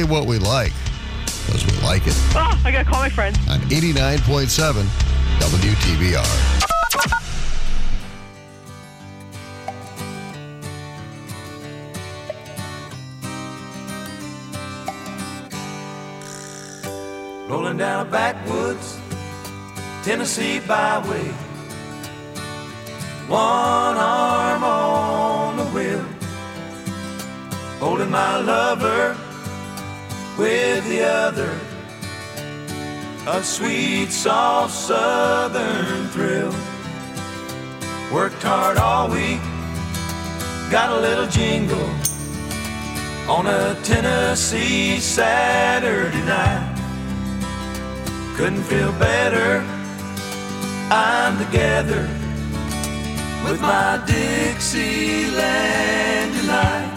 [0.00, 0.72] Play what we like
[1.46, 2.14] because we like it.
[2.34, 3.36] Oh, I gotta call my friend.
[3.48, 4.84] On 89.7
[5.40, 6.68] WTBR.
[17.48, 18.98] Rolling down a backwoods
[20.04, 21.32] Tennessee byway.
[23.28, 26.04] One arm on the wheel,
[27.78, 29.16] holding my lover
[30.40, 31.52] with the other.
[33.26, 36.54] A sweet, soft southern thrill.
[38.10, 39.42] Worked hard all week,
[40.70, 41.90] got a little jingle
[43.28, 46.76] on a Tennessee Saturday night.
[48.36, 49.62] Couldn't feel better.
[50.90, 52.08] I'm together
[53.44, 55.40] with my Dixieland
[56.40, 56.96] delight.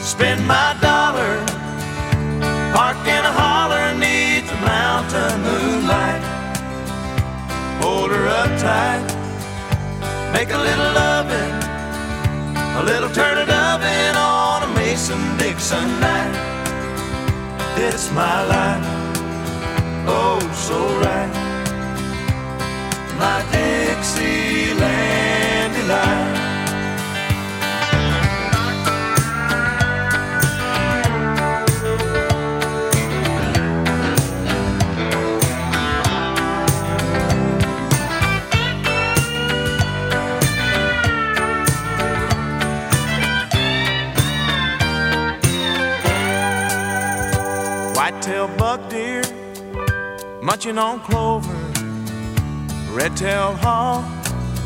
[0.00, 1.44] Spend my dollar,
[3.08, 6.22] in a holler neath the mountain moonlight.
[7.82, 9.04] Hold her up tight,
[10.32, 11.52] make a little loving,
[12.80, 16.34] a little turn it oven on a Mason Dixon night.
[17.76, 18.86] It's my life,
[20.08, 21.46] oh so right
[23.18, 24.55] my Dixieland
[50.56, 51.52] munching on clover
[52.90, 54.06] red-tailed hawk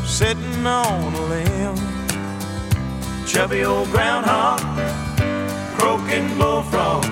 [0.05, 1.75] sitting on a limb,
[3.27, 4.61] chubby old groundhog,
[5.77, 7.03] croaking bullfrog,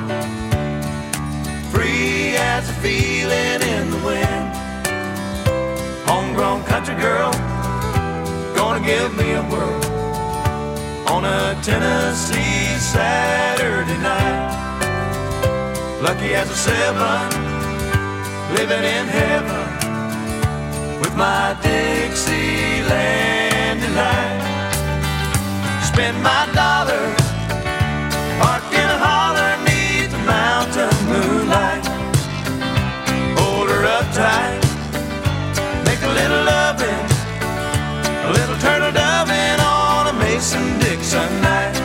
[1.74, 4.56] free as a feeling in the wind.
[6.08, 7.34] Homegrown country girl,
[8.56, 9.84] gonna give me a whirl
[11.10, 14.56] on a Tennessee Saturday night.
[16.02, 17.39] Lucky as a seven,
[18.56, 19.66] living in heaven
[21.00, 22.90] with my Dixieland
[23.82, 24.42] delight.
[25.84, 27.16] Spend my dollar,
[28.42, 31.86] park in a holler neath the mountain moonlight.
[33.38, 34.62] Hold her up tight,
[35.86, 37.06] make a little loving,
[38.28, 41.76] a little turtle doving on a Mason Dixon night.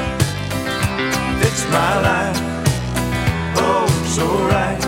[1.41, 2.41] Fix my life,
[3.57, 4.84] oh so right.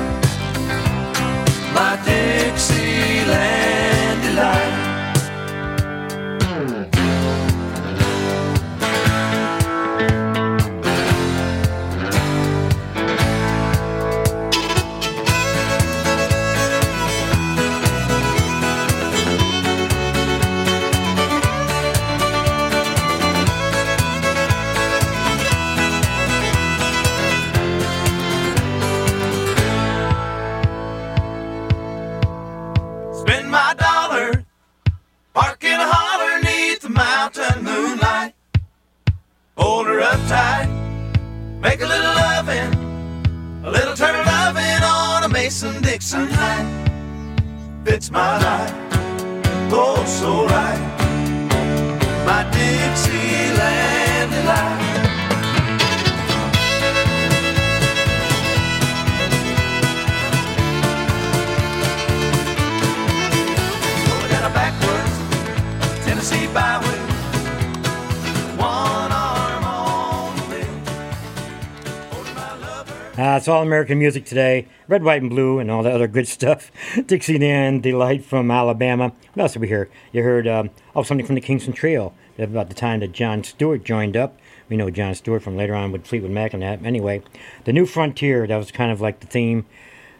[73.46, 74.66] It's all American music today.
[74.88, 76.72] Red, white, and blue, and all the other good stuff.
[76.94, 79.12] Dixie Dixieland Delight from Alabama.
[79.34, 79.88] What else did we hear?
[80.10, 82.12] You heard um, oh something from the Kingston Trio.
[82.38, 84.36] About the time that John Stewart joined up.
[84.68, 86.84] We know John Stewart from later on with Fleetwood Mac and that.
[86.84, 87.22] Anyway,
[87.62, 88.48] the New Frontier.
[88.48, 89.64] That was kind of like the theme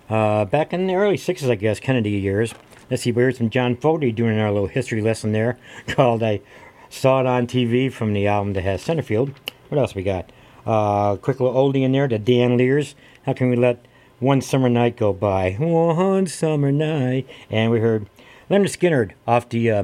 [0.09, 2.55] uh, back in the early '60s, I guess, Kennedy years.
[2.89, 3.11] Let's see.
[3.11, 5.59] We heard some John Fogerty doing our little history lesson there,
[5.89, 6.43] called "I
[6.91, 9.35] Saw It on TV" from the album that has Centerfield.
[9.69, 10.31] What else we got?
[10.67, 12.95] Uh, quick little oldie in there, the Danleers.
[13.27, 13.85] How can we let
[14.21, 15.55] one summer night go by?
[15.59, 17.29] One summer night.
[17.51, 18.09] And we heard
[18.49, 19.83] Lynyrd Skynyrd off the uh,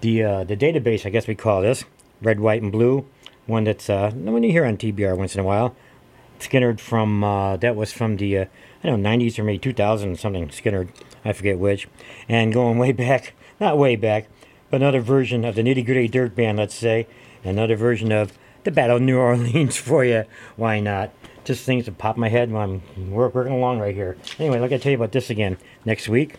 [0.00, 1.84] the uh, the database, I guess we call this
[2.22, 3.04] red, white, and blue.
[3.46, 5.74] One that's uh, when you hear on TBR once in a while.
[6.38, 8.44] Skynyrd from uh, that was from the uh,
[8.84, 10.46] I don't know 90s or maybe 2000 something.
[10.46, 10.90] Skynyrd,
[11.24, 11.88] I forget which.
[12.28, 14.28] And going way back, not way back,
[14.70, 17.08] but another version of the Nitty Gritty Dirt Band, let's say,
[17.42, 20.26] another version of the Battle of New Orleans for you.
[20.54, 21.10] Why not?
[21.44, 22.62] Just things that pop my head when
[22.96, 24.16] I'm work, working along right here.
[24.38, 26.36] Anyway, like I tell you about this again next week,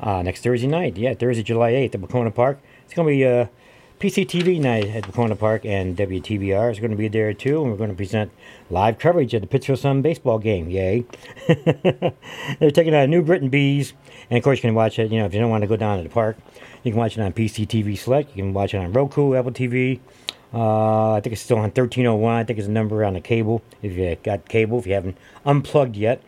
[0.00, 0.96] uh, next Thursday night.
[0.96, 2.60] Yeah, Thursday, July 8th at Wahconah Park.
[2.84, 3.46] It's going to be uh,
[4.00, 7.60] PCTV night at Wahconah Park, and WTBR is going to be there too.
[7.60, 8.32] And we're going to present
[8.70, 10.70] live coverage of the Pittsfield Sun baseball game.
[10.70, 11.04] Yay!
[12.58, 13.92] They're taking out New Britain Bees,
[14.30, 15.10] and of course you can watch it.
[15.10, 16.38] You know, if you don't want to go down to the park,
[16.82, 18.30] you can watch it on PCTV Select.
[18.34, 20.00] You can watch it on Roku, Apple TV.
[20.52, 22.34] Uh, I think it's still on 1301.
[22.34, 24.78] I think it's a number on the cable if you got cable.
[24.78, 26.22] If you haven't unplugged yet.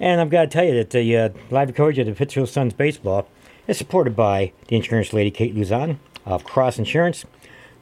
[0.00, 2.72] And I've got to tell you that the uh, live coverage of the Pittsfield Suns
[2.72, 3.28] baseball
[3.66, 7.24] is supported by the insurance lady Kate Luzon of Cross Insurance,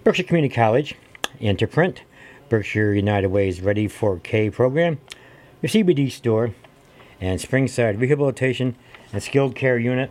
[0.02, 0.94] Berkshire Community College,
[1.40, 2.02] Interprint,
[2.48, 4.98] Berkshire United Way's Ready for K program,
[5.60, 6.54] your CBD store,
[7.20, 8.76] and Springside Rehabilitation
[9.12, 10.10] and Skilled Care Unit.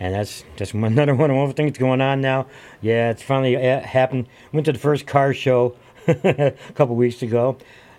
[0.00, 2.46] And that's just another one of the things going on now.
[2.80, 4.26] Yeah, it's finally uh, happened.
[4.52, 5.76] Went to the first car show
[6.06, 7.56] a couple weeks ago.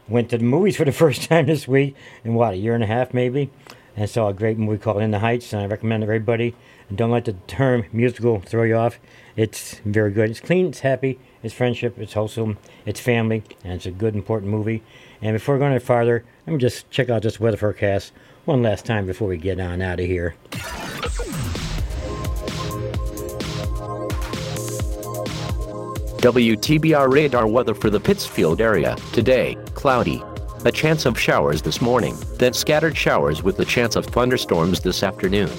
[0.08, 2.84] Went to the movies for the first time this week in what, a year and
[2.84, 3.50] a half maybe?
[3.98, 6.54] And saw a great movie called In the Heights, and I recommend it to everybody.
[6.90, 9.00] And don't let the term musical throw you off.
[9.36, 10.30] It's very good.
[10.30, 14.52] It's clean, it's happy, it's friendship, it's wholesome, it's family, and it's a good, important
[14.52, 14.84] movie.
[15.22, 18.12] And before going any farther, let me just check out this weather forecast
[18.46, 20.36] one last time before we get on out of here.
[26.26, 28.96] WTBR radar weather for the Pittsfield area.
[29.14, 30.24] Today, cloudy.
[30.66, 35.04] A chance of showers this morning, then scattered showers with the chance of thunderstorms this
[35.04, 35.52] afternoon.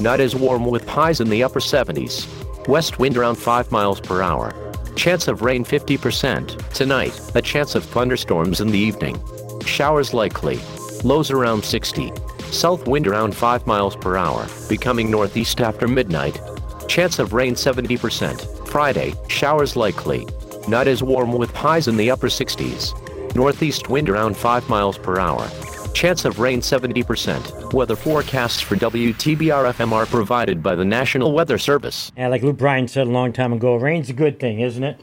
[0.00, 2.26] Not as warm with highs in the upper 70s.
[2.66, 4.52] West wind around 5 miles per hour.
[4.96, 6.72] Chance of rain 50%.
[6.72, 9.22] Tonight, a chance of thunderstorms in the evening.
[9.64, 10.58] Showers likely.
[11.04, 12.10] Lows around 60.
[12.50, 16.40] South wind around 5 miles per hour, becoming northeast after midnight.
[16.88, 18.57] Chance of rain 70%.
[18.68, 20.26] Friday, showers likely.
[20.68, 22.94] Not as warm with highs in the upper 60s.
[23.34, 25.48] Northeast wind around 5 miles per hour.
[25.94, 27.72] Chance of rain 70%.
[27.72, 32.12] Weather forecasts for WTBR FM are provided by the National Weather Service.
[32.16, 35.00] Yeah, like Luke Bryan said a long time ago, rain's a good thing, isn't it?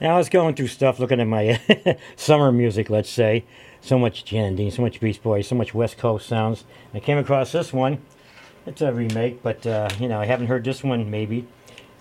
[0.00, 1.60] Now I was going through stuff, looking at my
[2.16, 3.44] summer music, let's say.
[3.82, 6.64] So much Jan and Dean, so much Beach Boys, so much West Coast sounds.
[6.94, 7.98] I came across this one
[8.66, 11.10] It's a remake, but uh, you know I haven't heard this one.
[11.10, 11.46] Maybe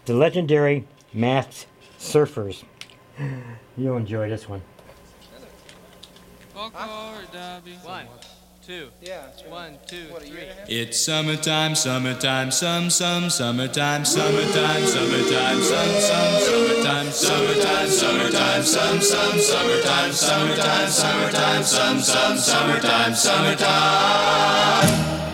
[0.06, 1.68] the legendary Masked
[2.00, 2.64] Surfers.
[3.78, 4.62] You'll enjoy this one.
[6.54, 6.72] One,
[8.66, 9.50] two, yeah, three.
[10.68, 19.40] It's summertime, summertime, some, some, summertime, summertime, summertime, some, some, summertime, summertime, summertime, some, some,
[19.40, 23.16] summertime, summertime, summertime, some, some, summertime.
[23.16, 25.29] Summertime,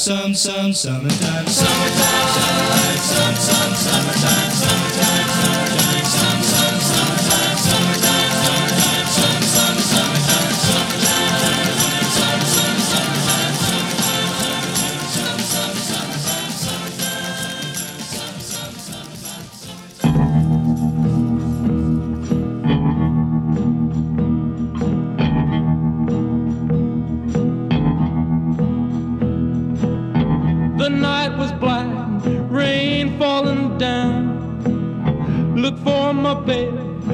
[0.00, 2.79] some, some, summertime, summertime, summertime,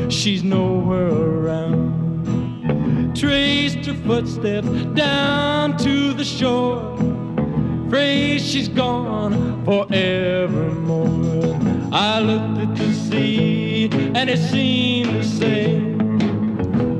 [0.08, 1.96] she's nowhere around.
[3.16, 6.96] Traced her footsteps down to the shore.
[7.86, 11.58] Afraid she's gone forevermore.
[11.92, 15.76] I looked at the sea and it seemed to say,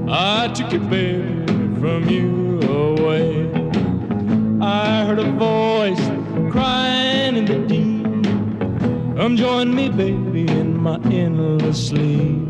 [0.09, 1.45] I took your baby
[1.81, 3.51] from you away.
[4.61, 6.01] I heard a voice
[6.51, 8.07] crying in the deep.
[9.17, 12.46] Come join me, baby, in my endless sleep.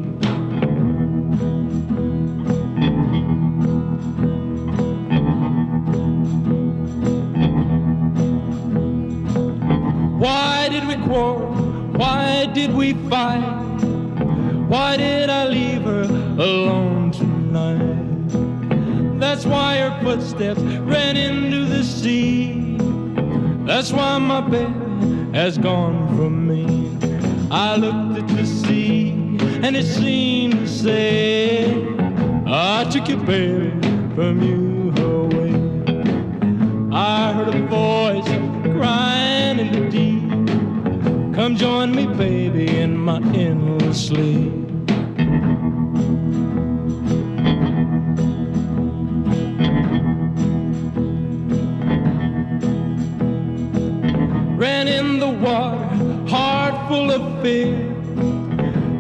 [11.07, 13.41] Why did we fight?
[14.69, 19.21] Why did I leave her alone tonight?
[19.21, 22.77] That's why her footsteps ran into the sea.
[23.65, 26.91] That's why my baby has gone from me.
[27.51, 29.11] I looked at the sea
[29.63, 31.87] and it seemed to say,
[32.47, 33.71] I took your baby
[34.15, 35.55] from you away.
[36.93, 38.27] I heard a voice
[38.75, 40.06] crying in the deep.
[41.47, 44.53] Come join me, baby, in my endless sleep.
[54.59, 57.77] Ran in the water, heart full of fear.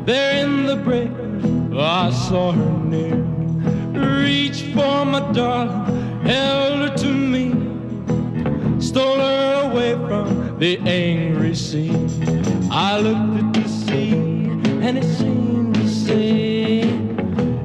[0.04, 1.10] There in the break,
[1.76, 3.16] I saw her near.
[4.22, 7.50] Reached for my darling, held her to me.
[8.80, 12.25] Stole her away from the angry sea.
[12.78, 16.80] I looked at the sea and it seemed to say,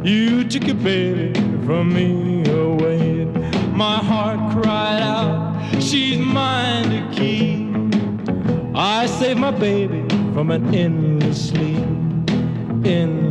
[0.06, 1.34] You took your baby
[1.66, 3.26] from me away.
[3.74, 7.68] My heart cried out, She's mine to keep.
[8.74, 11.90] I saved my baby from an endless sleep,
[12.86, 13.31] endless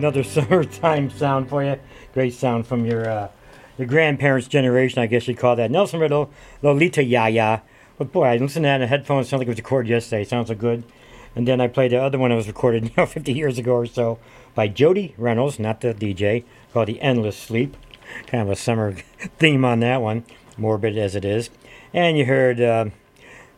[0.00, 1.78] another summertime sound for you.
[2.14, 3.28] Great sound from your uh,
[3.76, 5.70] your grandparents' generation, I guess you'd call that.
[5.70, 6.30] Nelson Riddle,
[6.62, 7.62] Lolita Yaya.
[7.98, 9.28] But boy, I listened to that in the headphones.
[9.28, 10.24] Sounds like it was recorded yesterday.
[10.24, 10.84] Sounds so good.
[11.36, 13.74] And then I played the other one that was recorded, you know, 50 years ago
[13.74, 14.18] or so
[14.54, 17.76] by Jody Reynolds, not the DJ, called "The Endless Sleep."
[18.26, 18.92] Kind of a summer
[19.38, 20.24] theme on that one,
[20.56, 21.50] morbid as it is.
[21.92, 22.86] And you heard, uh,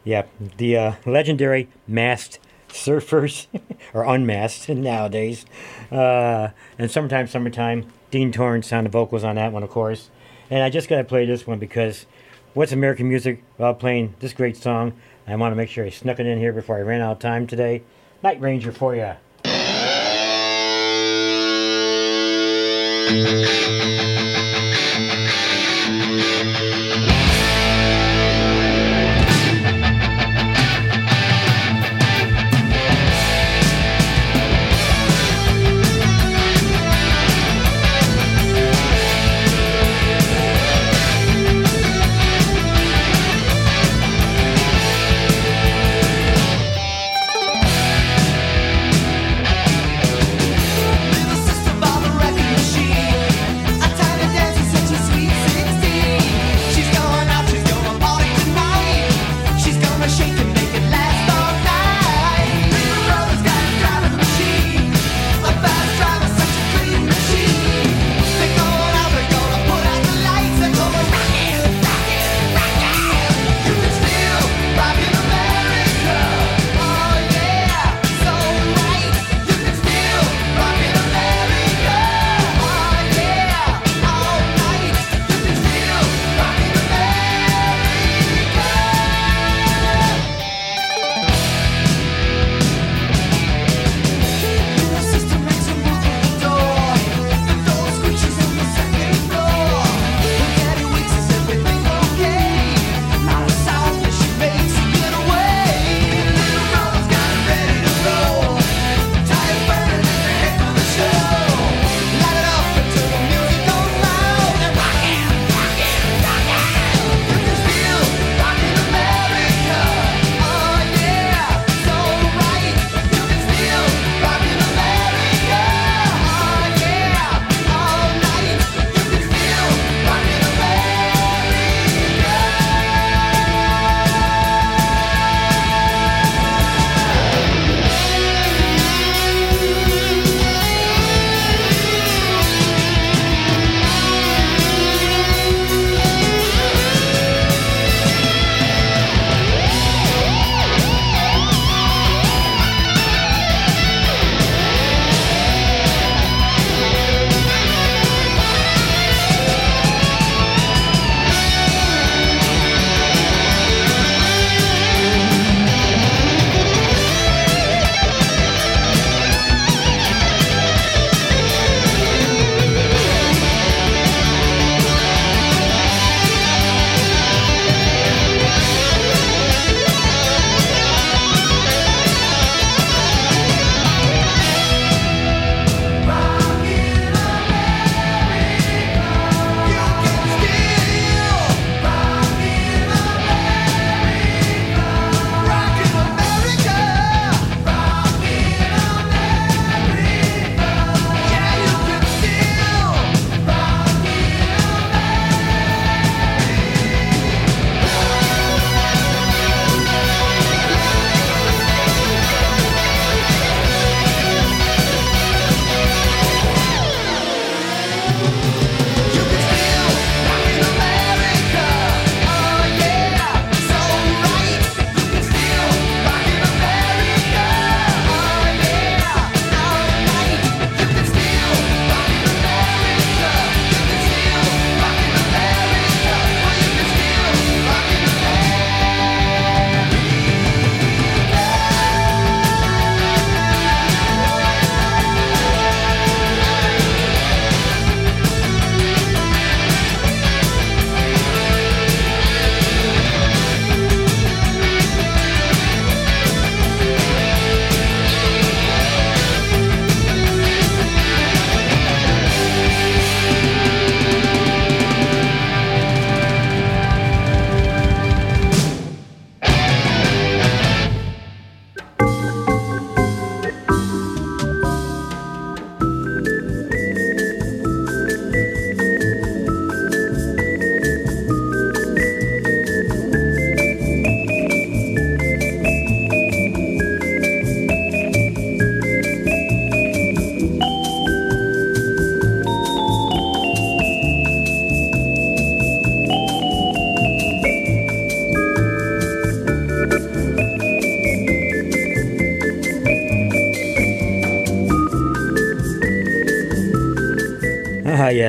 [0.04, 0.24] yeah,
[0.56, 2.38] the uh, legendary masked
[2.72, 3.46] surfers,
[3.94, 5.46] or unmasked nowadays.
[5.90, 7.86] Uh, and summertime, summertime.
[8.10, 10.10] Dean Torrence sounded vocals on that one, of course.
[10.50, 12.06] And I just got to play this one because
[12.54, 14.92] what's American music while playing this great song?
[15.26, 17.18] I want to make sure I snuck it in here before I ran out of
[17.20, 17.82] time today.
[18.22, 19.14] Night Ranger for you.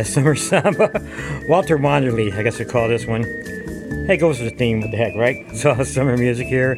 [0.03, 0.89] Summer Samba.
[1.47, 3.23] Walter Wanderley, I guess we call this one.
[4.07, 5.45] Hey, goes with the theme, what the heck, right?
[5.55, 6.75] So, summer music here.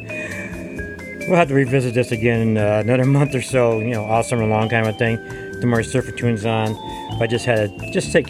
[1.28, 4.22] We'll have to revisit this again in uh, another month or so, you know, all
[4.22, 5.16] summer long kind of thing.
[5.60, 6.74] The more surfer tunes on.
[7.18, 8.26] But I just had to just take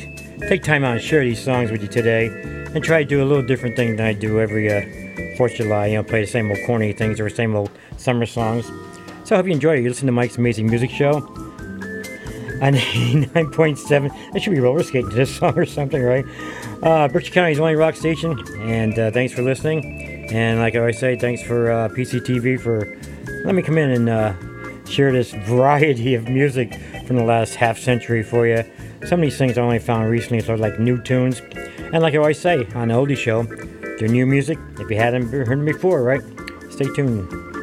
[0.48, 2.27] take time out and share these songs with you today
[2.74, 4.82] and try to do a little different thing than I do every uh,
[5.36, 7.70] 4th of July, you know, play the same old corny things or the same old
[7.97, 8.70] summer songs.
[9.24, 9.82] So I hope you enjoy it.
[9.82, 11.20] You listen to Mike's Amazing Music Show
[12.62, 14.33] on 89.7.
[14.33, 16.24] That should be roller skating to this song or something, right?
[16.83, 20.28] Uh, Berkshire County's only rock station, and uh, thanks for listening.
[20.31, 22.99] And like I always say, thanks for uh, PCTV for
[23.45, 24.35] letting me come in and uh,
[24.87, 26.74] share this variety of music
[27.07, 28.65] from the last half century for you.
[29.07, 31.41] Some of these things I only found recently, so like new tunes.
[31.93, 33.45] And like I always say on the Oldie Show,
[33.99, 34.59] they're new music.
[34.78, 36.23] If you hadn't heard them before, right?
[36.70, 37.56] Stay tuned.